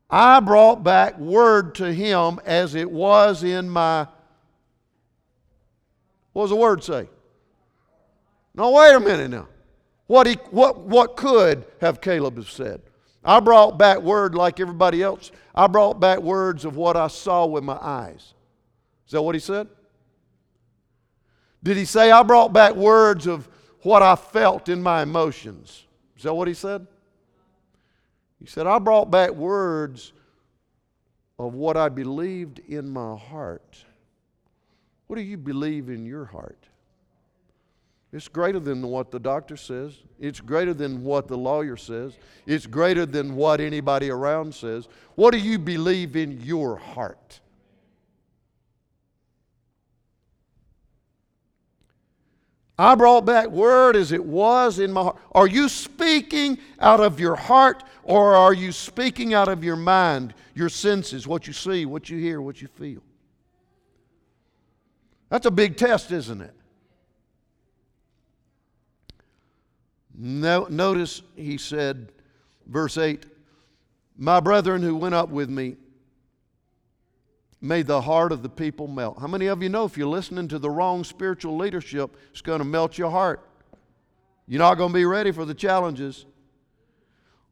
I 0.10 0.40
brought 0.40 0.84
back 0.84 1.18
word 1.18 1.76
to 1.76 1.94
him 1.94 2.40
as 2.46 2.76
it 2.76 2.90
was 2.90 3.44
in 3.44 3.70
my. 3.70 4.08
What 6.34 6.44
does 6.44 6.50
the 6.50 6.56
word 6.56 6.84
say? 6.84 7.08
Now, 8.54 8.72
wait 8.72 8.94
a 8.94 9.00
minute 9.00 9.30
now. 9.30 9.48
What, 10.08 10.28
he, 10.28 10.34
what, 10.50 10.80
what 10.80 11.16
could 11.16 11.66
have 11.80 12.02
Caleb 12.02 12.36
have 12.36 12.50
said? 12.50 12.82
I 13.24 13.40
brought 13.40 13.78
back 13.78 14.00
word 14.00 14.34
like 14.36 14.60
everybody 14.60 15.04
else. 15.04 15.32
I 15.54 15.68
brought 15.68 16.00
back 16.00 16.20
words 16.20 16.66
of 16.66 16.76
what 16.76 16.98
I 16.98 17.08
saw 17.08 17.46
with 17.46 17.64
my 17.64 17.78
eyes. 17.80 18.34
Is 19.06 19.12
that 19.12 19.22
what 19.22 19.36
he 19.36 19.40
said? 19.40 19.68
Did 21.64 21.78
he 21.78 21.86
say, 21.86 22.10
I 22.10 22.24
brought 22.24 22.52
back 22.52 22.76
words 22.76 23.28
of 23.28 23.48
what 23.84 24.02
I 24.02 24.16
felt 24.16 24.70
in 24.70 24.82
my 24.82 25.04
emotions? 25.04 25.86
Is 26.18 26.24
that 26.24 26.34
what 26.34 26.48
he 26.48 26.56
said? 26.56 26.88
He 28.40 28.48
said, 28.48 28.66
I 28.66 28.80
brought 28.80 29.12
back 29.12 29.32
words 29.32 30.14
of 31.38 31.54
what 31.54 31.78
I 31.78 31.90
believed 31.90 32.60
in 32.60 32.90
my 32.90 33.16
heart. 33.16 33.86
What 35.06 35.18
do 35.18 35.22
you 35.22 35.38
believe 35.38 35.90
in 35.90 36.06
your 36.06 36.26
heart? 36.26 36.68
It's 38.14 38.28
greater 38.28 38.60
than 38.60 38.86
what 38.88 39.10
the 39.10 39.20
doctor 39.20 39.56
says. 39.56 39.96
It's 40.20 40.42
greater 40.42 40.74
than 40.74 41.04
what 41.04 41.30
the 41.30 41.38
lawyer 41.38 41.78
says. 41.78 42.18
It's 42.46 42.66
greater 42.66 43.06
than 43.06 43.36
what 43.36 43.62
anybody 43.62 44.10
around 44.10 44.54
says. 44.54 44.90
What 45.16 45.32
do 45.32 45.38
you 45.38 45.58
believe 45.58 46.18
in 46.18 46.42
your 46.42 46.76
heart? 46.76 47.40
I 52.78 52.96
brought 52.96 53.26
back 53.26 53.48
word 53.48 53.96
as 53.96 54.12
it 54.12 54.26
was 54.26 54.80
in 54.80 54.92
my 54.92 55.04
heart. 55.04 55.18
Are 55.34 55.48
you 55.48 55.70
speaking 55.70 56.58
out 56.80 57.00
of 57.00 57.20
your 57.20 57.36
heart 57.36 57.84
or 58.04 58.36
are 58.36 58.54
you 58.54 58.72
speaking 58.72 59.34
out 59.34 59.48
of 59.48 59.64
your 59.64 59.76
mind, 59.76 60.34
your 60.54 60.68
senses, 60.68 61.28
what 61.28 61.48
you 61.48 61.54
see, 61.54 61.86
what 61.86 62.10
you 62.10 62.18
hear, 62.18 62.42
what 62.42 62.62
you 62.62 62.68
feel? 62.68 63.04
That's 65.30 65.46
a 65.46 65.52
big 65.52 65.78
test, 65.78 66.12
isn't 66.12 66.42
it? 66.42 66.56
No, 70.24 70.68
notice 70.70 71.24
he 71.36 71.58
said, 71.58 72.12
verse 72.68 72.96
8, 72.96 73.26
My 74.16 74.40
brethren 74.40 74.84
who 74.84 74.96
went 74.96 75.16
up 75.16 75.30
with 75.30 75.50
me 75.50 75.78
made 77.60 77.88
the 77.88 78.02
heart 78.02 78.32
of 78.32 78.44
the 78.44 78.50
people 78.50 78.88
melt. 78.88 79.18
How 79.20 79.26
many 79.26 79.48
of 79.48 79.64
you 79.64 79.70
know 79.70 79.84
if 79.84 79.98
you're 79.98 80.06
listening 80.06 80.48
to 80.50 80.60
the 80.60 80.70
wrong 80.70 81.04
spiritual 81.04 81.58
leadership, 81.58 82.16
it's 82.30 82.42
going 82.42 82.60
to 82.60 82.66
melt 82.66 83.00
your 83.00 83.10
heart? 83.10 83.44
You're 84.46 84.60
not 84.60 84.76
going 84.76 84.92
to 84.92 84.94
be 84.94 85.06
ready 85.06 85.32
for 85.32 85.44
the 85.44 85.56
challenges. 85.56 86.28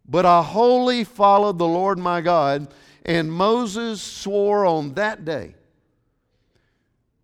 But 0.08 0.28
I 0.28 0.44
wholly 0.44 1.04
followed 1.06 1.58
the 1.58 1.68
Lord 1.68 1.98
my 1.98 2.22
God, 2.22 2.72
and 3.04 3.34
Moses 3.34 4.00
swore 4.00 4.68
on 4.68 4.94
that 4.94 5.26
day 5.26 5.56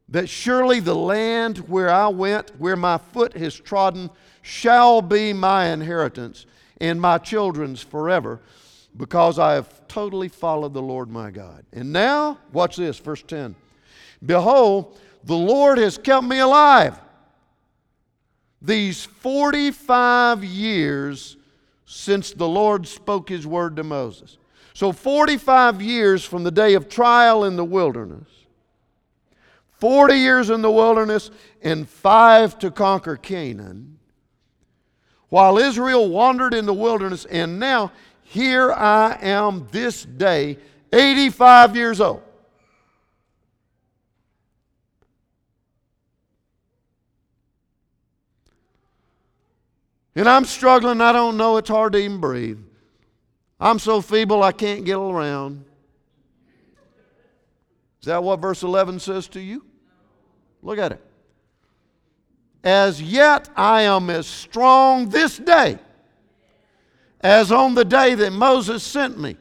that 0.09 0.29
surely 0.29 0.79
the 0.79 0.95
land 0.95 1.57
where 1.69 1.89
I 1.89 2.07
went, 2.07 2.51
where 2.59 2.75
my 2.75 2.97
foot 2.97 3.35
has 3.37 3.55
trodden, 3.55 4.09
shall 4.41 5.01
be 5.01 5.33
my 5.33 5.67
inheritance 5.67 6.45
and 6.79 7.01
my 7.01 7.17
children's 7.17 7.81
forever, 7.81 8.39
because 8.95 9.39
I 9.39 9.53
have 9.53 9.87
totally 9.87 10.27
followed 10.27 10.73
the 10.73 10.81
Lord 10.81 11.09
my 11.09 11.31
God. 11.31 11.65
And 11.73 11.91
now, 11.91 12.37
watch 12.53 12.75
this, 12.75 12.99
verse 12.99 13.23
10. 13.23 13.55
Behold, 14.25 14.97
the 15.23 15.35
Lord 15.35 15.77
has 15.77 15.97
kept 15.97 16.25
me 16.25 16.39
alive 16.39 16.99
these 18.61 19.05
45 19.05 20.43
years 20.43 21.37
since 21.85 22.31
the 22.31 22.47
Lord 22.47 22.87
spoke 22.87 23.29
his 23.29 23.45
word 23.45 23.75
to 23.75 23.83
Moses. 23.83 24.37
So, 24.73 24.91
45 24.91 25.81
years 25.81 26.25
from 26.25 26.43
the 26.43 26.51
day 26.51 26.73
of 26.73 26.89
trial 26.89 27.45
in 27.45 27.55
the 27.55 27.63
wilderness, 27.63 28.27
40 29.79 30.15
years 30.15 30.49
in 30.49 30.61
the 30.61 30.71
wilderness, 30.71 31.31
and 31.61 31.87
five 31.87 32.57
to 32.59 32.71
conquer 32.71 33.17
Canaan 33.17 33.95
while 35.29 35.57
Israel 35.57 36.07
wandered 36.07 36.53
in 36.53 36.65
the 36.65 36.73
wilderness, 36.73 37.25
and 37.25 37.59
now 37.59 37.91
here 38.23 38.71
I 38.71 39.17
am 39.21 39.67
this 39.71 40.05
day, 40.05 40.57
85 40.93 41.75
years 41.75 41.99
old. 41.99 42.21
And 50.15 50.29
I'm 50.29 50.45
struggling, 50.45 51.01
I 51.01 51.11
don't 51.11 51.35
know, 51.35 51.57
it's 51.57 51.69
hard 51.69 51.91
to 51.93 51.99
even 51.99 52.21
breathe. 52.21 52.59
I'm 53.59 53.79
so 53.79 54.01
feeble 54.01 54.41
I 54.41 54.53
can't 54.53 54.85
get 54.85 54.95
around. 54.95 55.65
Is 58.05 58.07
that 58.07 58.23
what 58.23 58.39
verse 58.39 58.61
11 58.61 58.99
says 58.99 59.27
to 59.29 59.39
you? 59.39 59.65
Look 60.61 60.77
at 60.77 60.91
it. 60.91 61.03
As 62.63 63.01
yet 63.01 63.49
I 63.55 63.81
am 63.81 64.11
as 64.11 64.27
strong 64.27 65.09
this 65.09 65.39
day 65.39 65.79
as 67.21 67.51
on 67.51 67.73
the 67.73 67.83
day 67.83 68.13
that 68.13 68.31
Moses 68.31 68.83
sent 68.83 69.19
me. 69.19 69.37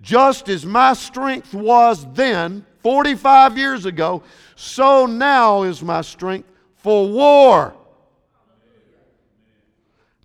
Just 0.00 0.48
as 0.48 0.64
my 0.64 0.94
strength 0.94 1.52
was 1.52 2.10
then, 2.14 2.64
45 2.78 3.58
years 3.58 3.84
ago, 3.84 4.22
so 4.56 5.04
now 5.04 5.64
is 5.64 5.82
my 5.82 6.00
strength 6.00 6.48
for 6.76 7.10
war. 7.10 7.76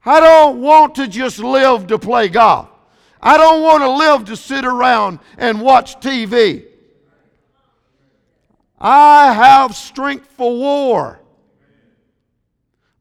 I 0.05 0.21
don't 0.21 0.61
want 0.61 0.95
to 0.95 1.09
just 1.09 1.39
live 1.39 1.87
to 1.87 1.99
play 1.99 2.29
golf. 2.29 2.69
I 3.21 3.35
don't 3.35 3.61
want 3.61 3.83
to 3.83 3.89
live 3.89 4.23
to 4.27 4.37
sit 4.37 4.63
around 4.63 5.19
and 5.37 5.59
watch 5.59 5.99
TV. 5.99 6.76
I 8.77 9.33
have 9.33 9.75
strength 9.75 10.27
for 10.27 10.51
war 10.55 11.19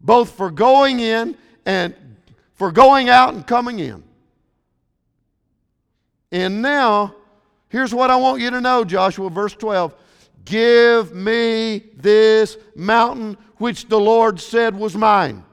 both 0.06 0.30
for 0.30 0.50
going 0.50 1.00
in 1.00 1.36
and 1.66 1.94
for 2.54 2.70
going 2.70 3.08
out 3.08 3.34
and 3.34 3.46
coming 3.46 3.80
in. 3.80 4.02
And 6.30 6.62
now, 6.62 7.14
here's 7.68 7.92
what 7.92 8.10
I 8.10 8.16
want 8.16 8.40
you 8.40 8.50
to 8.50 8.60
know, 8.60 8.84
Joshua, 8.84 9.28
verse 9.30 9.54
12. 9.54 9.94
Give 10.44 11.12
me 11.12 11.82
this 11.96 12.56
mountain 12.76 13.36
which 13.56 13.88
the 13.88 13.98
Lord 13.98 14.40
said 14.40 14.76
was 14.76 14.94
mine 14.94 15.44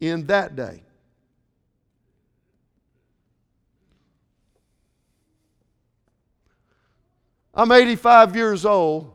in 0.00 0.26
that 0.26 0.56
day. 0.56 0.83
I'm 7.54 7.70
85 7.70 8.34
years 8.34 8.64
old. 8.64 9.12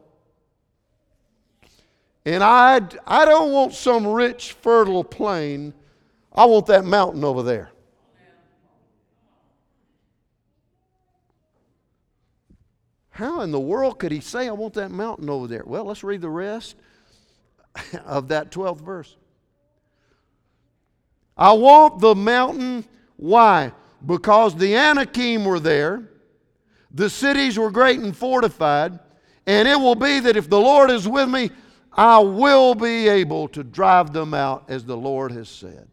And 2.25 2.43
I, 2.43 2.81
I 3.07 3.25
don't 3.25 3.51
want 3.51 3.73
some 3.73 4.05
rich, 4.05 4.53
fertile 4.53 5.03
plain. 5.03 5.73
I 6.31 6.45
want 6.45 6.67
that 6.67 6.85
mountain 6.85 7.23
over 7.23 7.43
there. 7.43 7.71
How 13.09 13.41
in 13.41 13.51
the 13.51 13.59
world 13.59 13.99
could 13.99 14.13
he 14.13 14.21
say, 14.21 14.47
I 14.47 14.51
want 14.51 14.75
that 14.75 14.91
mountain 14.91 15.29
over 15.29 15.45
there? 15.45 15.63
Well, 15.65 15.83
let's 15.83 16.05
read 16.05 16.21
the 16.21 16.29
rest 16.29 16.77
of 18.05 18.29
that 18.29 18.51
12th 18.51 18.79
verse. 18.79 19.17
I 21.35 21.51
want 21.51 21.99
the 21.99 22.15
mountain. 22.15 22.85
Why? 23.17 23.73
Because 24.05 24.55
the 24.55 24.75
Anakim 24.75 25.43
were 25.43 25.59
there, 25.59 26.07
the 26.91 27.09
cities 27.09 27.57
were 27.57 27.71
great 27.71 27.99
and 27.99 28.15
fortified, 28.15 28.99
and 29.45 29.67
it 29.67 29.79
will 29.79 29.95
be 29.95 30.19
that 30.19 30.37
if 30.37 30.49
the 30.49 30.59
Lord 30.59 30.89
is 30.89 31.07
with 31.07 31.29
me, 31.29 31.51
I 31.91 32.19
will 32.19 32.75
be 32.75 33.07
able 33.07 33.47
to 33.49 33.63
drive 33.63 34.13
them 34.13 34.33
out 34.33 34.65
as 34.69 34.85
the 34.85 34.97
Lord 34.97 35.31
has 35.31 35.49
said. 35.49 35.87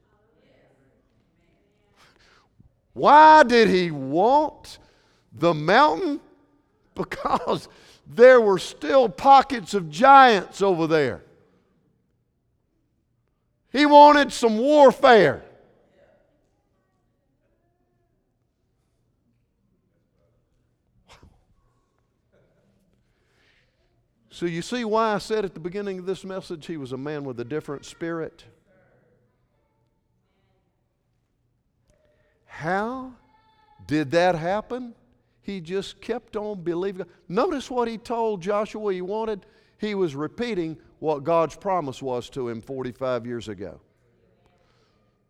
Why 2.93 3.43
did 3.43 3.69
he 3.69 3.91
want 3.91 4.79
the 5.33 5.55
mountain? 5.55 6.21
Because 6.95 7.69
there 8.07 8.41
were 8.41 8.59
still 8.59 9.07
pockets 9.07 9.75
of 9.75 9.91
giants 9.91 10.63
over 10.63 10.87
there. 10.87 11.23
He 13.71 13.85
wanted 13.85 14.33
some 14.33 14.57
warfare. 14.57 15.45
So, 24.37 24.45
you 24.45 24.61
see 24.61 24.85
why 24.85 25.15
I 25.15 25.19
said 25.19 25.47
at 25.47 25.55
the 25.55 25.61
beginning 25.61 25.99
of 25.99 26.05
this 26.05 26.23
message 26.23 26.67
he 26.67 26.77
was 26.77 26.93
a 26.93 26.99
man 26.99 27.25
with 27.25 27.41
a 27.41 27.45
different 27.45 27.87
spirit? 27.87 28.45
How 32.45 33.13
did 33.87 34.11
that 34.11 34.35
happen? 34.35 34.95
He 35.41 35.63
just 35.63 36.03
kept 36.03 36.37
on 36.37 36.61
believing. 36.61 37.07
Notice 37.31 37.71
what 37.71 37.89
he 37.89 37.97
told 37.97 38.43
Joshua 38.43 38.93
he 38.93 39.01
wanted. 39.01 39.47
He 39.79 39.95
was 39.95 40.15
repeating 40.15 40.77
what 40.99 41.25
God's 41.25 41.57
promise 41.57 42.03
was 42.03 42.29
to 42.29 42.47
him 42.51 42.61
45 42.61 43.25
years 43.25 43.49
ago. 43.49 43.81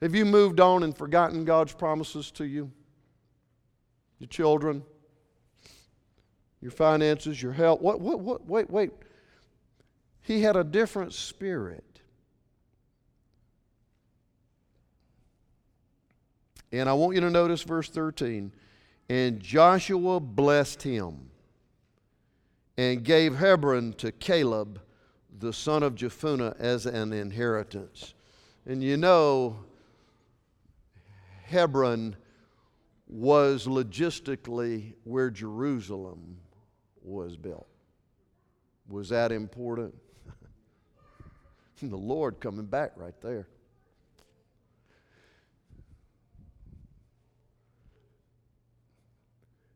Have 0.02 0.16
you 0.16 0.24
moved 0.24 0.58
on 0.58 0.82
and 0.82 0.98
forgotten 0.98 1.44
God's 1.44 1.74
promises 1.74 2.32
to 2.32 2.44
you? 2.44 2.72
Your 4.18 4.26
children, 4.26 4.82
your 6.66 6.72
finances, 6.72 7.40
your 7.40 7.52
health. 7.52 7.80
What, 7.80 8.00
what, 8.00 8.18
what, 8.18 8.44
wait, 8.44 8.68
wait. 8.68 8.90
He 10.22 10.42
had 10.42 10.56
a 10.56 10.64
different 10.64 11.12
spirit. 11.12 12.00
And 16.72 16.88
I 16.88 16.92
want 16.94 17.14
you 17.14 17.20
to 17.20 17.30
notice 17.30 17.62
verse 17.62 17.88
13. 17.88 18.50
And 19.08 19.38
Joshua 19.38 20.18
blessed 20.18 20.82
him 20.82 21.30
and 22.76 23.04
gave 23.04 23.36
Hebron 23.36 23.92
to 23.98 24.10
Caleb, 24.10 24.80
the 25.38 25.52
son 25.52 25.84
of 25.84 25.94
Jephunneh, 25.94 26.58
as 26.58 26.84
an 26.84 27.12
inheritance. 27.12 28.14
And 28.66 28.82
you 28.82 28.96
know, 28.96 29.60
Hebron 31.44 32.16
was 33.06 33.68
logistically 33.68 34.94
where 35.04 35.30
Jerusalem 35.30 36.38
was 37.06 37.36
built. 37.36 37.66
Was 38.88 39.08
that 39.08 39.32
important? 39.32 39.94
the 41.80 41.96
Lord 41.96 42.40
coming 42.40 42.66
back 42.66 42.92
right 42.96 43.18
there. 43.22 43.48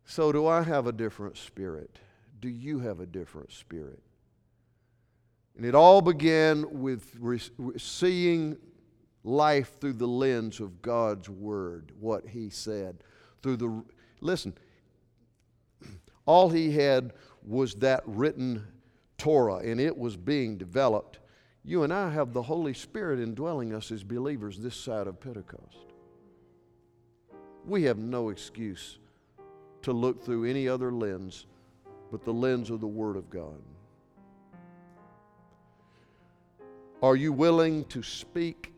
So, 0.05 0.33
do 0.33 0.49
I 0.49 0.63
have 0.63 0.89
a 0.89 0.93
different 0.93 1.37
spirit? 1.37 2.01
Do 2.41 2.49
you 2.49 2.81
have 2.81 2.99
a 2.99 3.07
different 3.07 3.53
spirit? 3.53 4.01
And 5.57 5.65
it 5.65 5.75
all 5.75 6.03
began 6.03 6.81
with 6.81 7.15
re- 7.21 7.41
seeing 7.77 8.57
life 9.23 9.79
through 9.81 9.93
the 9.93 10.09
lens 10.09 10.59
of 10.59 10.83
God's 10.83 11.29
Word, 11.29 11.93
what 12.01 12.27
He 12.27 12.51
said. 12.51 13.05
Through 13.43 13.59
the, 13.59 13.85
listen, 14.21 14.55
all 16.27 16.49
He 16.51 16.73
had 16.73 17.13
was 17.47 17.75
that 17.77 18.03
written 18.07 18.67
Torah, 19.19 19.57
and 19.57 19.81
it 19.81 19.97
was 19.97 20.17
being 20.17 20.57
developed. 20.57 21.19
You 21.65 21.83
and 21.83 21.93
I 21.93 22.11
have 22.11 22.33
the 22.33 22.43
Holy 22.43 22.75
Spirit 22.75 23.21
indwelling 23.21 23.75
us 23.75 23.91
as 23.91 24.03
believers 24.03 24.59
this 24.59 24.77
side 24.77 25.07
of 25.07 25.21
Pentecost. 25.21 25.87
We 27.67 27.83
have 27.85 27.99
no 27.99 28.31
excuse 28.31 28.99
to 29.83 29.93
look 29.93 30.25
through 30.25 30.45
any 30.45 30.69
other 30.69 30.91
lens 30.91 31.47
but 32.11 32.25
the 32.25 32.33
lens 32.33 32.71
of 32.71 32.81
the 32.81 32.87
Word 32.87 33.17
of 33.17 33.31
God. 33.31 33.61
Are 37.03 37.17
you 37.17 37.33
willing 37.33 37.85
to 37.87 38.03
speak 38.03 38.73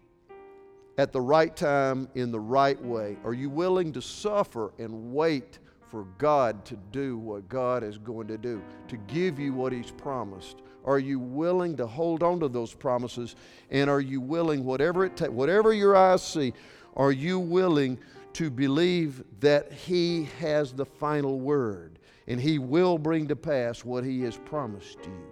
at 0.99 1.13
the 1.13 1.21
right 1.21 1.55
time 1.57 2.09
in 2.15 2.31
the 2.31 2.39
right 2.39 2.81
way? 2.81 3.17
Are 3.25 3.33
you 3.33 3.51
willing 3.51 3.93
to 3.93 4.03
suffer 4.03 4.73
and 4.79 5.13
wait 5.13 5.59
for 5.93 6.07
God 6.17 6.65
to 6.65 6.75
do 6.91 7.19
what 7.19 7.51
God 7.51 7.85
is 7.85 7.99
going 7.99 8.27
to 8.29 8.39
do, 8.39 8.63
to 8.89 8.97
give 8.97 9.39
you 9.39 9.53
what 9.53 9.75
He's 9.75 9.91
promised? 9.91 10.63
Are 10.87 10.99
you 10.99 11.19
willing 11.19 11.77
to 11.77 11.87
hold 11.87 12.23
on 12.23 12.41
to 12.41 12.49
those 12.49 12.73
promises? 12.73 13.37
And 13.71 13.91
are 13.91 14.01
you 14.01 14.19
willing, 14.19 14.65
whatever 14.65 15.05
it 15.05 15.19
takes, 15.19 15.31
whatever 15.31 15.71
your 15.75 15.95
eyes 15.95 16.27
see, 16.27 16.55
are 16.97 17.13
you 17.13 17.39
willing 17.39 17.99
to 18.33 18.49
believe 18.49 19.23
that 19.41 19.71
He 19.71 20.31
has 20.41 20.73
the 20.73 20.87
final 20.87 21.39
word 21.39 21.99
and 22.27 22.41
He 22.41 22.59
will 22.59 22.97
bring 22.97 23.29
to 23.29 23.37
pass 23.37 23.85
what 23.85 24.03
He 24.03 24.23
has 24.23 24.39
promised 24.39 24.99
you. 25.05 25.27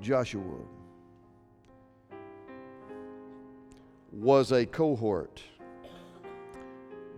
Joshua 0.00 0.60
was 4.12 4.52
a 4.52 4.64
cohort. 4.64 5.42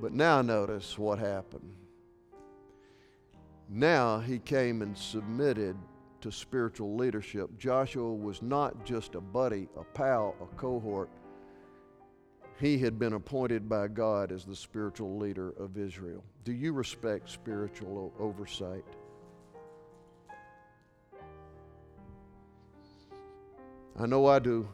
But 0.01 0.13
now 0.15 0.41
notice 0.41 0.99
what 0.99 1.19
happened. 1.19 1.75
Now 3.69 4.19
he 4.19 4.39
came 4.39 4.81
and 4.81 4.97
submitted 4.97 5.77
to 6.23 6.33
spiritual 6.33 6.97
leadership. 6.97 7.51
Joshua 7.59 8.13
was 8.13 8.41
not 8.41 8.85
just 8.85 9.15
a 9.15 9.21
buddy, 9.21 9.69
a 9.77 9.85
pal, 9.85 10.35
a 10.41 10.47
cohort. 10.57 11.11
He 12.59 12.79
had 12.79 12.99
been 12.99 13.13
appointed 13.13 13.69
by 13.69 13.89
God 13.89 14.33
as 14.33 14.45
the 14.45 14.57
spiritual 14.57 15.19
leader 15.19 15.51
of 15.59 15.79
Israel. 15.79 16.25
Do 16.45 16.53
you 16.53 16.73
respect 16.73 17.31
spiritual 17.31 18.13
oversight? 18.19 18.85
I 23.99 24.07
know 24.07 24.27
I 24.27 24.39
do. 24.39 24.67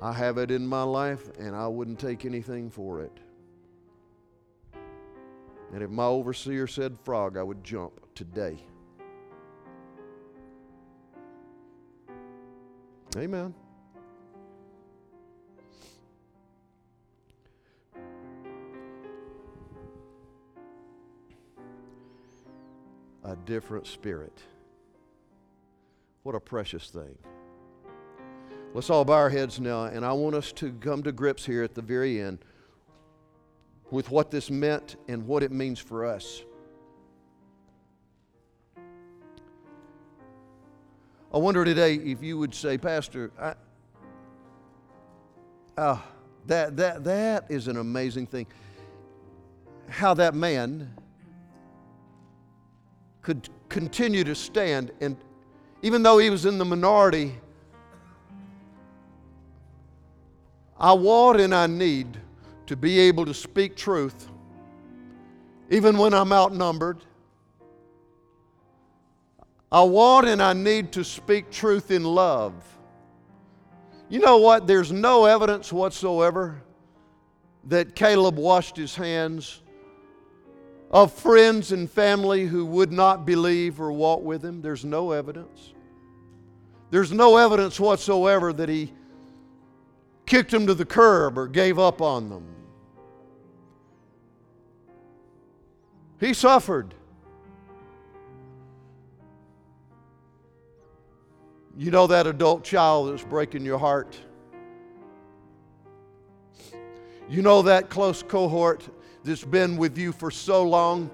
I 0.00 0.12
have 0.12 0.38
it 0.38 0.50
in 0.50 0.66
my 0.66 0.82
life, 0.82 1.30
and 1.38 1.54
I 1.56 1.66
wouldn't 1.66 1.98
take 1.98 2.24
anything 2.24 2.70
for 2.70 3.00
it. 3.00 3.12
And 5.72 5.82
if 5.82 5.90
my 5.90 6.04
overseer 6.04 6.66
said 6.66 6.98
frog, 7.00 7.36
I 7.36 7.42
would 7.42 7.64
jump 7.64 8.14
today. 8.14 8.58
Amen. 13.16 13.54
A 23.24 23.36
different 23.46 23.86
spirit. 23.86 24.38
What 26.24 26.34
a 26.34 26.40
precious 26.40 26.90
thing. 26.90 27.16
Let's 28.74 28.90
all 28.90 29.04
bow 29.04 29.12
our 29.12 29.30
heads 29.30 29.60
now, 29.60 29.84
and 29.84 30.04
I 30.04 30.12
want 30.14 30.34
us 30.34 30.50
to 30.54 30.72
come 30.72 31.04
to 31.04 31.12
grips 31.12 31.46
here 31.46 31.62
at 31.62 31.76
the 31.76 31.80
very 31.80 32.20
end 32.20 32.40
with 33.92 34.10
what 34.10 34.32
this 34.32 34.50
meant 34.50 34.96
and 35.06 35.28
what 35.28 35.44
it 35.44 35.52
means 35.52 35.78
for 35.78 36.04
us. 36.04 36.42
I 41.32 41.38
wonder 41.38 41.64
today 41.64 41.94
if 41.94 42.20
you 42.20 42.36
would 42.36 42.52
say, 42.52 42.76
Pastor, 42.76 43.30
I, 43.38 43.54
uh, 45.80 45.98
that, 46.48 46.76
that, 46.76 47.04
that 47.04 47.46
is 47.48 47.68
an 47.68 47.76
amazing 47.76 48.26
thing. 48.26 48.48
How 49.88 50.14
that 50.14 50.34
man 50.34 50.92
could 53.22 53.48
continue 53.68 54.24
to 54.24 54.34
stand, 54.34 54.90
and 55.00 55.16
even 55.82 56.02
though 56.02 56.18
he 56.18 56.28
was 56.28 56.44
in 56.44 56.58
the 56.58 56.64
minority, 56.64 57.34
I 60.78 60.92
want 60.92 61.40
and 61.40 61.54
I 61.54 61.66
need 61.66 62.18
to 62.66 62.76
be 62.76 62.98
able 63.00 63.26
to 63.26 63.34
speak 63.34 63.76
truth 63.76 64.28
even 65.70 65.96
when 65.98 66.14
I'm 66.14 66.32
outnumbered. 66.32 66.98
I 69.70 69.82
want 69.82 70.26
and 70.28 70.42
I 70.42 70.52
need 70.52 70.92
to 70.92 71.04
speak 71.04 71.50
truth 71.50 71.90
in 71.90 72.04
love. 72.04 72.54
You 74.08 74.20
know 74.20 74.38
what? 74.38 74.66
There's 74.66 74.92
no 74.92 75.24
evidence 75.24 75.72
whatsoever 75.72 76.62
that 77.64 77.96
Caleb 77.96 78.36
washed 78.36 78.76
his 78.76 78.94
hands 78.94 79.62
of 80.90 81.12
friends 81.12 81.72
and 81.72 81.90
family 81.90 82.46
who 82.46 82.64
would 82.66 82.92
not 82.92 83.26
believe 83.26 83.80
or 83.80 83.90
walk 83.90 84.22
with 84.22 84.44
him. 84.44 84.62
There's 84.62 84.84
no 84.84 85.10
evidence. 85.10 85.72
There's 86.90 87.10
no 87.10 87.36
evidence 87.36 87.80
whatsoever 87.80 88.52
that 88.52 88.68
he 88.68 88.92
kicked 90.26 90.50
them 90.50 90.66
to 90.66 90.74
the 90.74 90.84
curb 90.84 91.38
or 91.38 91.46
gave 91.46 91.78
up 91.78 92.00
on 92.00 92.28
them. 92.28 92.44
He 96.20 96.32
suffered. 96.32 96.94
You 101.76 101.90
know 101.90 102.06
that 102.06 102.26
adult 102.26 102.62
child 102.62 103.10
that's 103.10 103.24
breaking 103.24 103.64
your 103.64 103.78
heart? 103.78 104.16
You 107.28 107.42
know 107.42 107.62
that 107.62 107.88
close 107.88 108.22
cohort 108.22 108.88
that's 109.24 109.44
been 109.44 109.76
with 109.76 109.98
you 109.98 110.12
for 110.12 110.30
so 110.30 110.62
long 110.62 111.10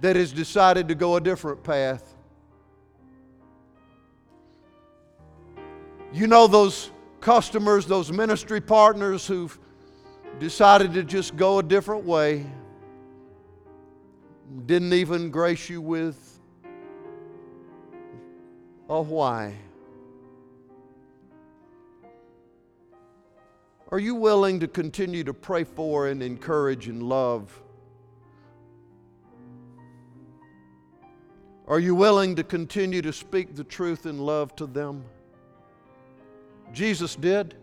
that 0.00 0.16
has 0.16 0.32
decided 0.32 0.88
to 0.88 0.94
go 0.94 1.16
a 1.16 1.20
different 1.20 1.62
path? 1.62 2.14
You 6.12 6.26
know 6.26 6.46
those 6.46 6.90
customers, 7.26 7.86
those 7.86 8.12
ministry 8.12 8.60
partners 8.60 9.26
who've 9.26 9.58
decided 10.38 10.94
to 10.94 11.02
just 11.02 11.34
go 11.34 11.58
a 11.58 11.62
different 11.62 12.04
way, 12.04 12.46
didn't 14.66 14.92
even 14.92 15.28
grace 15.28 15.68
you 15.68 15.80
with 15.80 16.38
a 18.88 19.02
why. 19.02 19.52
Are 23.90 23.98
you 23.98 24.14
willing 24.14 24.60
to 24.60 24.68
continue 24.68 25.24
to 25.24 25.34
pray 25.34 25.64
for 25.64 26.06
and 26.06 26.22
encourage 26.22 26.86
and 26.86 27.02
love? 27.02 27.60
Are 31.66 31.80
you 31.80 31.96
willing 31.96 32.36
to 32.36 32.44
continue 32.44 33.02
to 33.02 33.12
speak 33.12 33.56
the 33.56 33.64
truth 33.64 34.06
in 34.06 34.16
love 34.16 34.54
to 34.54 34.66
them? 34.66 35.04
Jesus 36.72 37.16
did. 37.16 37.54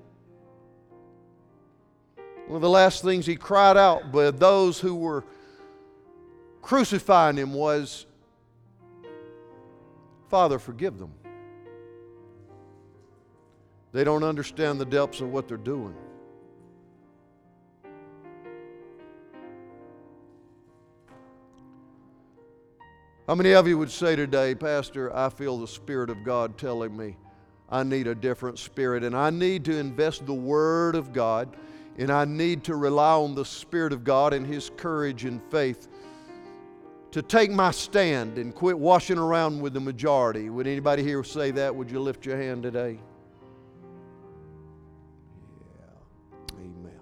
One 2.48 2.58
of 2.58 2.62
the 2.62 2.70
last 2.70 3.04
things 3.04 3.26
he 3.26 3.36
cried 3.36 3.78
out 3.78 4.12
with 4.12 4.40
those 4.40 4.80
who 4.80 4.96
were 4.96 5.24
crucifying 6.62 7.38
him 7.38 7.54
was, 7.54 8.06
Father, 10.30 10.60
forgive 10.60 10.98
them. 10.98 11.14
They 13.92 14.04
don't 14.04 14.24
understand 14.24 14.82
the 14.82 14.86
depths 14.86 15.22
of 15.22 15.32
what 15.32 15.48
they're 15.48 15.58
doing. 15.58 15.96
How 23.28 23.36
many 23.36 23.54
of 23.54 23.68
you 23.68 23.78
would 23.78 23.92
say 23.92 24.18
today, 24.18 24.54
Pastor, 24.54 25.16
I 25.16 25.30
feel 25.30 25.58
the 25.58 25.68
Spirit 25.68 26.10
of 26.10 26.26
God 26.26 26.58
telling 26.58 26.98
me 26.98 27.16
I 27.70 27.84
need 27.84 28.08
a 28.08 28.16
different 28.16 28.60
spirit 28.60 29.04
and 29.04 29.16
I 29.16 29.30
need 29.30 29.66
to 29.66 29.78
invest 29.78 30.26
the 30.26 30.34
Word 30.34 30.96
of 30.96 31.14
God 31.14 31.56
and 31.98 32.12
I 32.12 32.26
need 32.26 32.64
to 32.66 32.76
rely 32.76 33.14
on 33.14 33.36
the 33.36 33.46
Spirit 33.46 33.94
of 33.94 34.04
God 34.04 34.34
and 34.34 34.46
His 34.46 34.72
courage 34.78 35.26
and 35.26 35.42
faith 35.50 35.88
to 37.12 37.22
take 37.22 37.52
my 37.52 37.70
stand 37.70 38.40
and 38.40 38.56
quit 38.56 38.78
washing 38.78 39.20
around 39.20 39.62
with 39.62 39.74
the 39.74 39.80
majority. 39.80 40.50
Would 40.50 40.66
anybody 40.66 41.04
here 41.04 41.24
say 41.24 41.52
that? 41.52 41.76
Would 41.76 41.92
you 41.92 42.00
lift 42.00 42.26
your 42.26 42.38
hand 42.38 42.64
today? 42.64 43.00
Yeah. 45.80 46.60
Amen. 46.60 47.00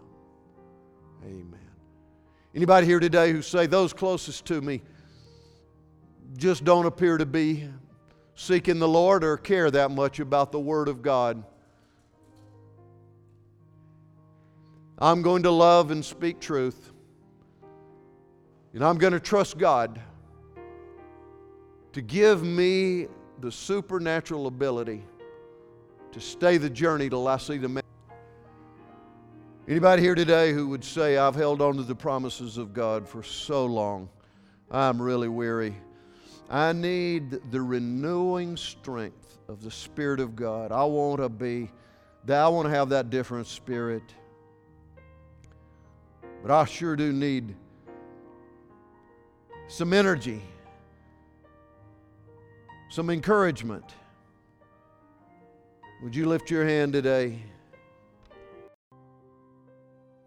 Amen. 1.23 1.59
Anybody 2.53 2.85
here 2.85 2.99
today 2.99 3.31
who 3.31 3.41
say 3.41 3.67
those 3.67 3.93
closest 3.93 4.43
to 4.47 4.59
me 4.59 4.81
just 6.35 6.65
don't 6.65 6.85
appear 6.85 7.17
to 7.17 7.25
be 7.25 7.69
seeking 8.41 8.79
the 8.79 8.87
Lord 8.87 9.23
or 9.23 9.37
care 9.37 9.69
that 9.69 9.91
much 9.91 10.19
about 10.19 10.51
the 10.51 10.59
Word 10.59 10.87
of 10.87 11.03
God. 11.03 11.43
I'm 14.97 15.21
going 15.21 15.43
to 15.43 15.51
love 15.51 15.91
and 15.91 16.03
speak 16.03 16.39
truth. 16.39 16.91
And 18.73 18.83
I'm 18.83 18.97
going 18.97 19.13
to 19.13 19.19
trust 19.19 19.59
God 19.59 20.01
to 21.93 22.01
give 22.01 22.43
me 22.43 23.05
the 23.41 23.51
supernatural 23.51 24.47
ability 24.47 25.03
to 26.11 26.19
stay 26.19 26.57
the 26.57 26.69
journey 26.69 27.09
till 27.09 27.27
I 27.27 27.37
see 27.37 27.59
the 27.59 27.69
man. 27.69 27.83
Anybody 29.67 30.01
here 30.01 30.15
today 30.15 30.51
who 30.51 30.67
would 30.69 30.83
say, 30.83 31.15
I've 31.15 31.35
held 31.35 31.61
on 31.61 31.77
to 31.77 31.83
the 31.83 31.93
promises 31.93 32.57
of 32.57 32.73
God 32.73 33.07
for 33.07 33.21
so 33.21 33.67
long, 33.67 34.09
I'm 34.71 34.99
really 34.99 35.29
weary. 35.29 35.75
I 36.49 36.73
need 36.73 37.51
the 37.51 37.61
renewing 37.61 38.57
strength 38.57 39.37
of 39.47 39.63
the 39.63 39.71
Spirit 39.71 40.19
of 40.19 40.35
God. 40.35 40.71
I 40.71 40.83
want 40.83 41.21
to 41.21 41.29
be, 41.29 41.71
I 42.27 42.47
want 42.49 42.67
to 42.67 42.73
have 42.73 42.89
that 42.89 43.09
different 43.09 43.47
spirit. 43.47 44.03
But 46.41 46.51
I 46.51 46.65
sure 46.65 46.95
do 46.95 47.13
need 47.13 47.55
some 49.67 49.93
energy, 49.93 50.41
some 52.89 53.09
encouragement. 53.09 53.85
Would 56.03 56.15
you 56.15 56.27
lift 56.27 56.49
your 56.49 56.65
hand 56.65 56.93
today? 56.93 57.43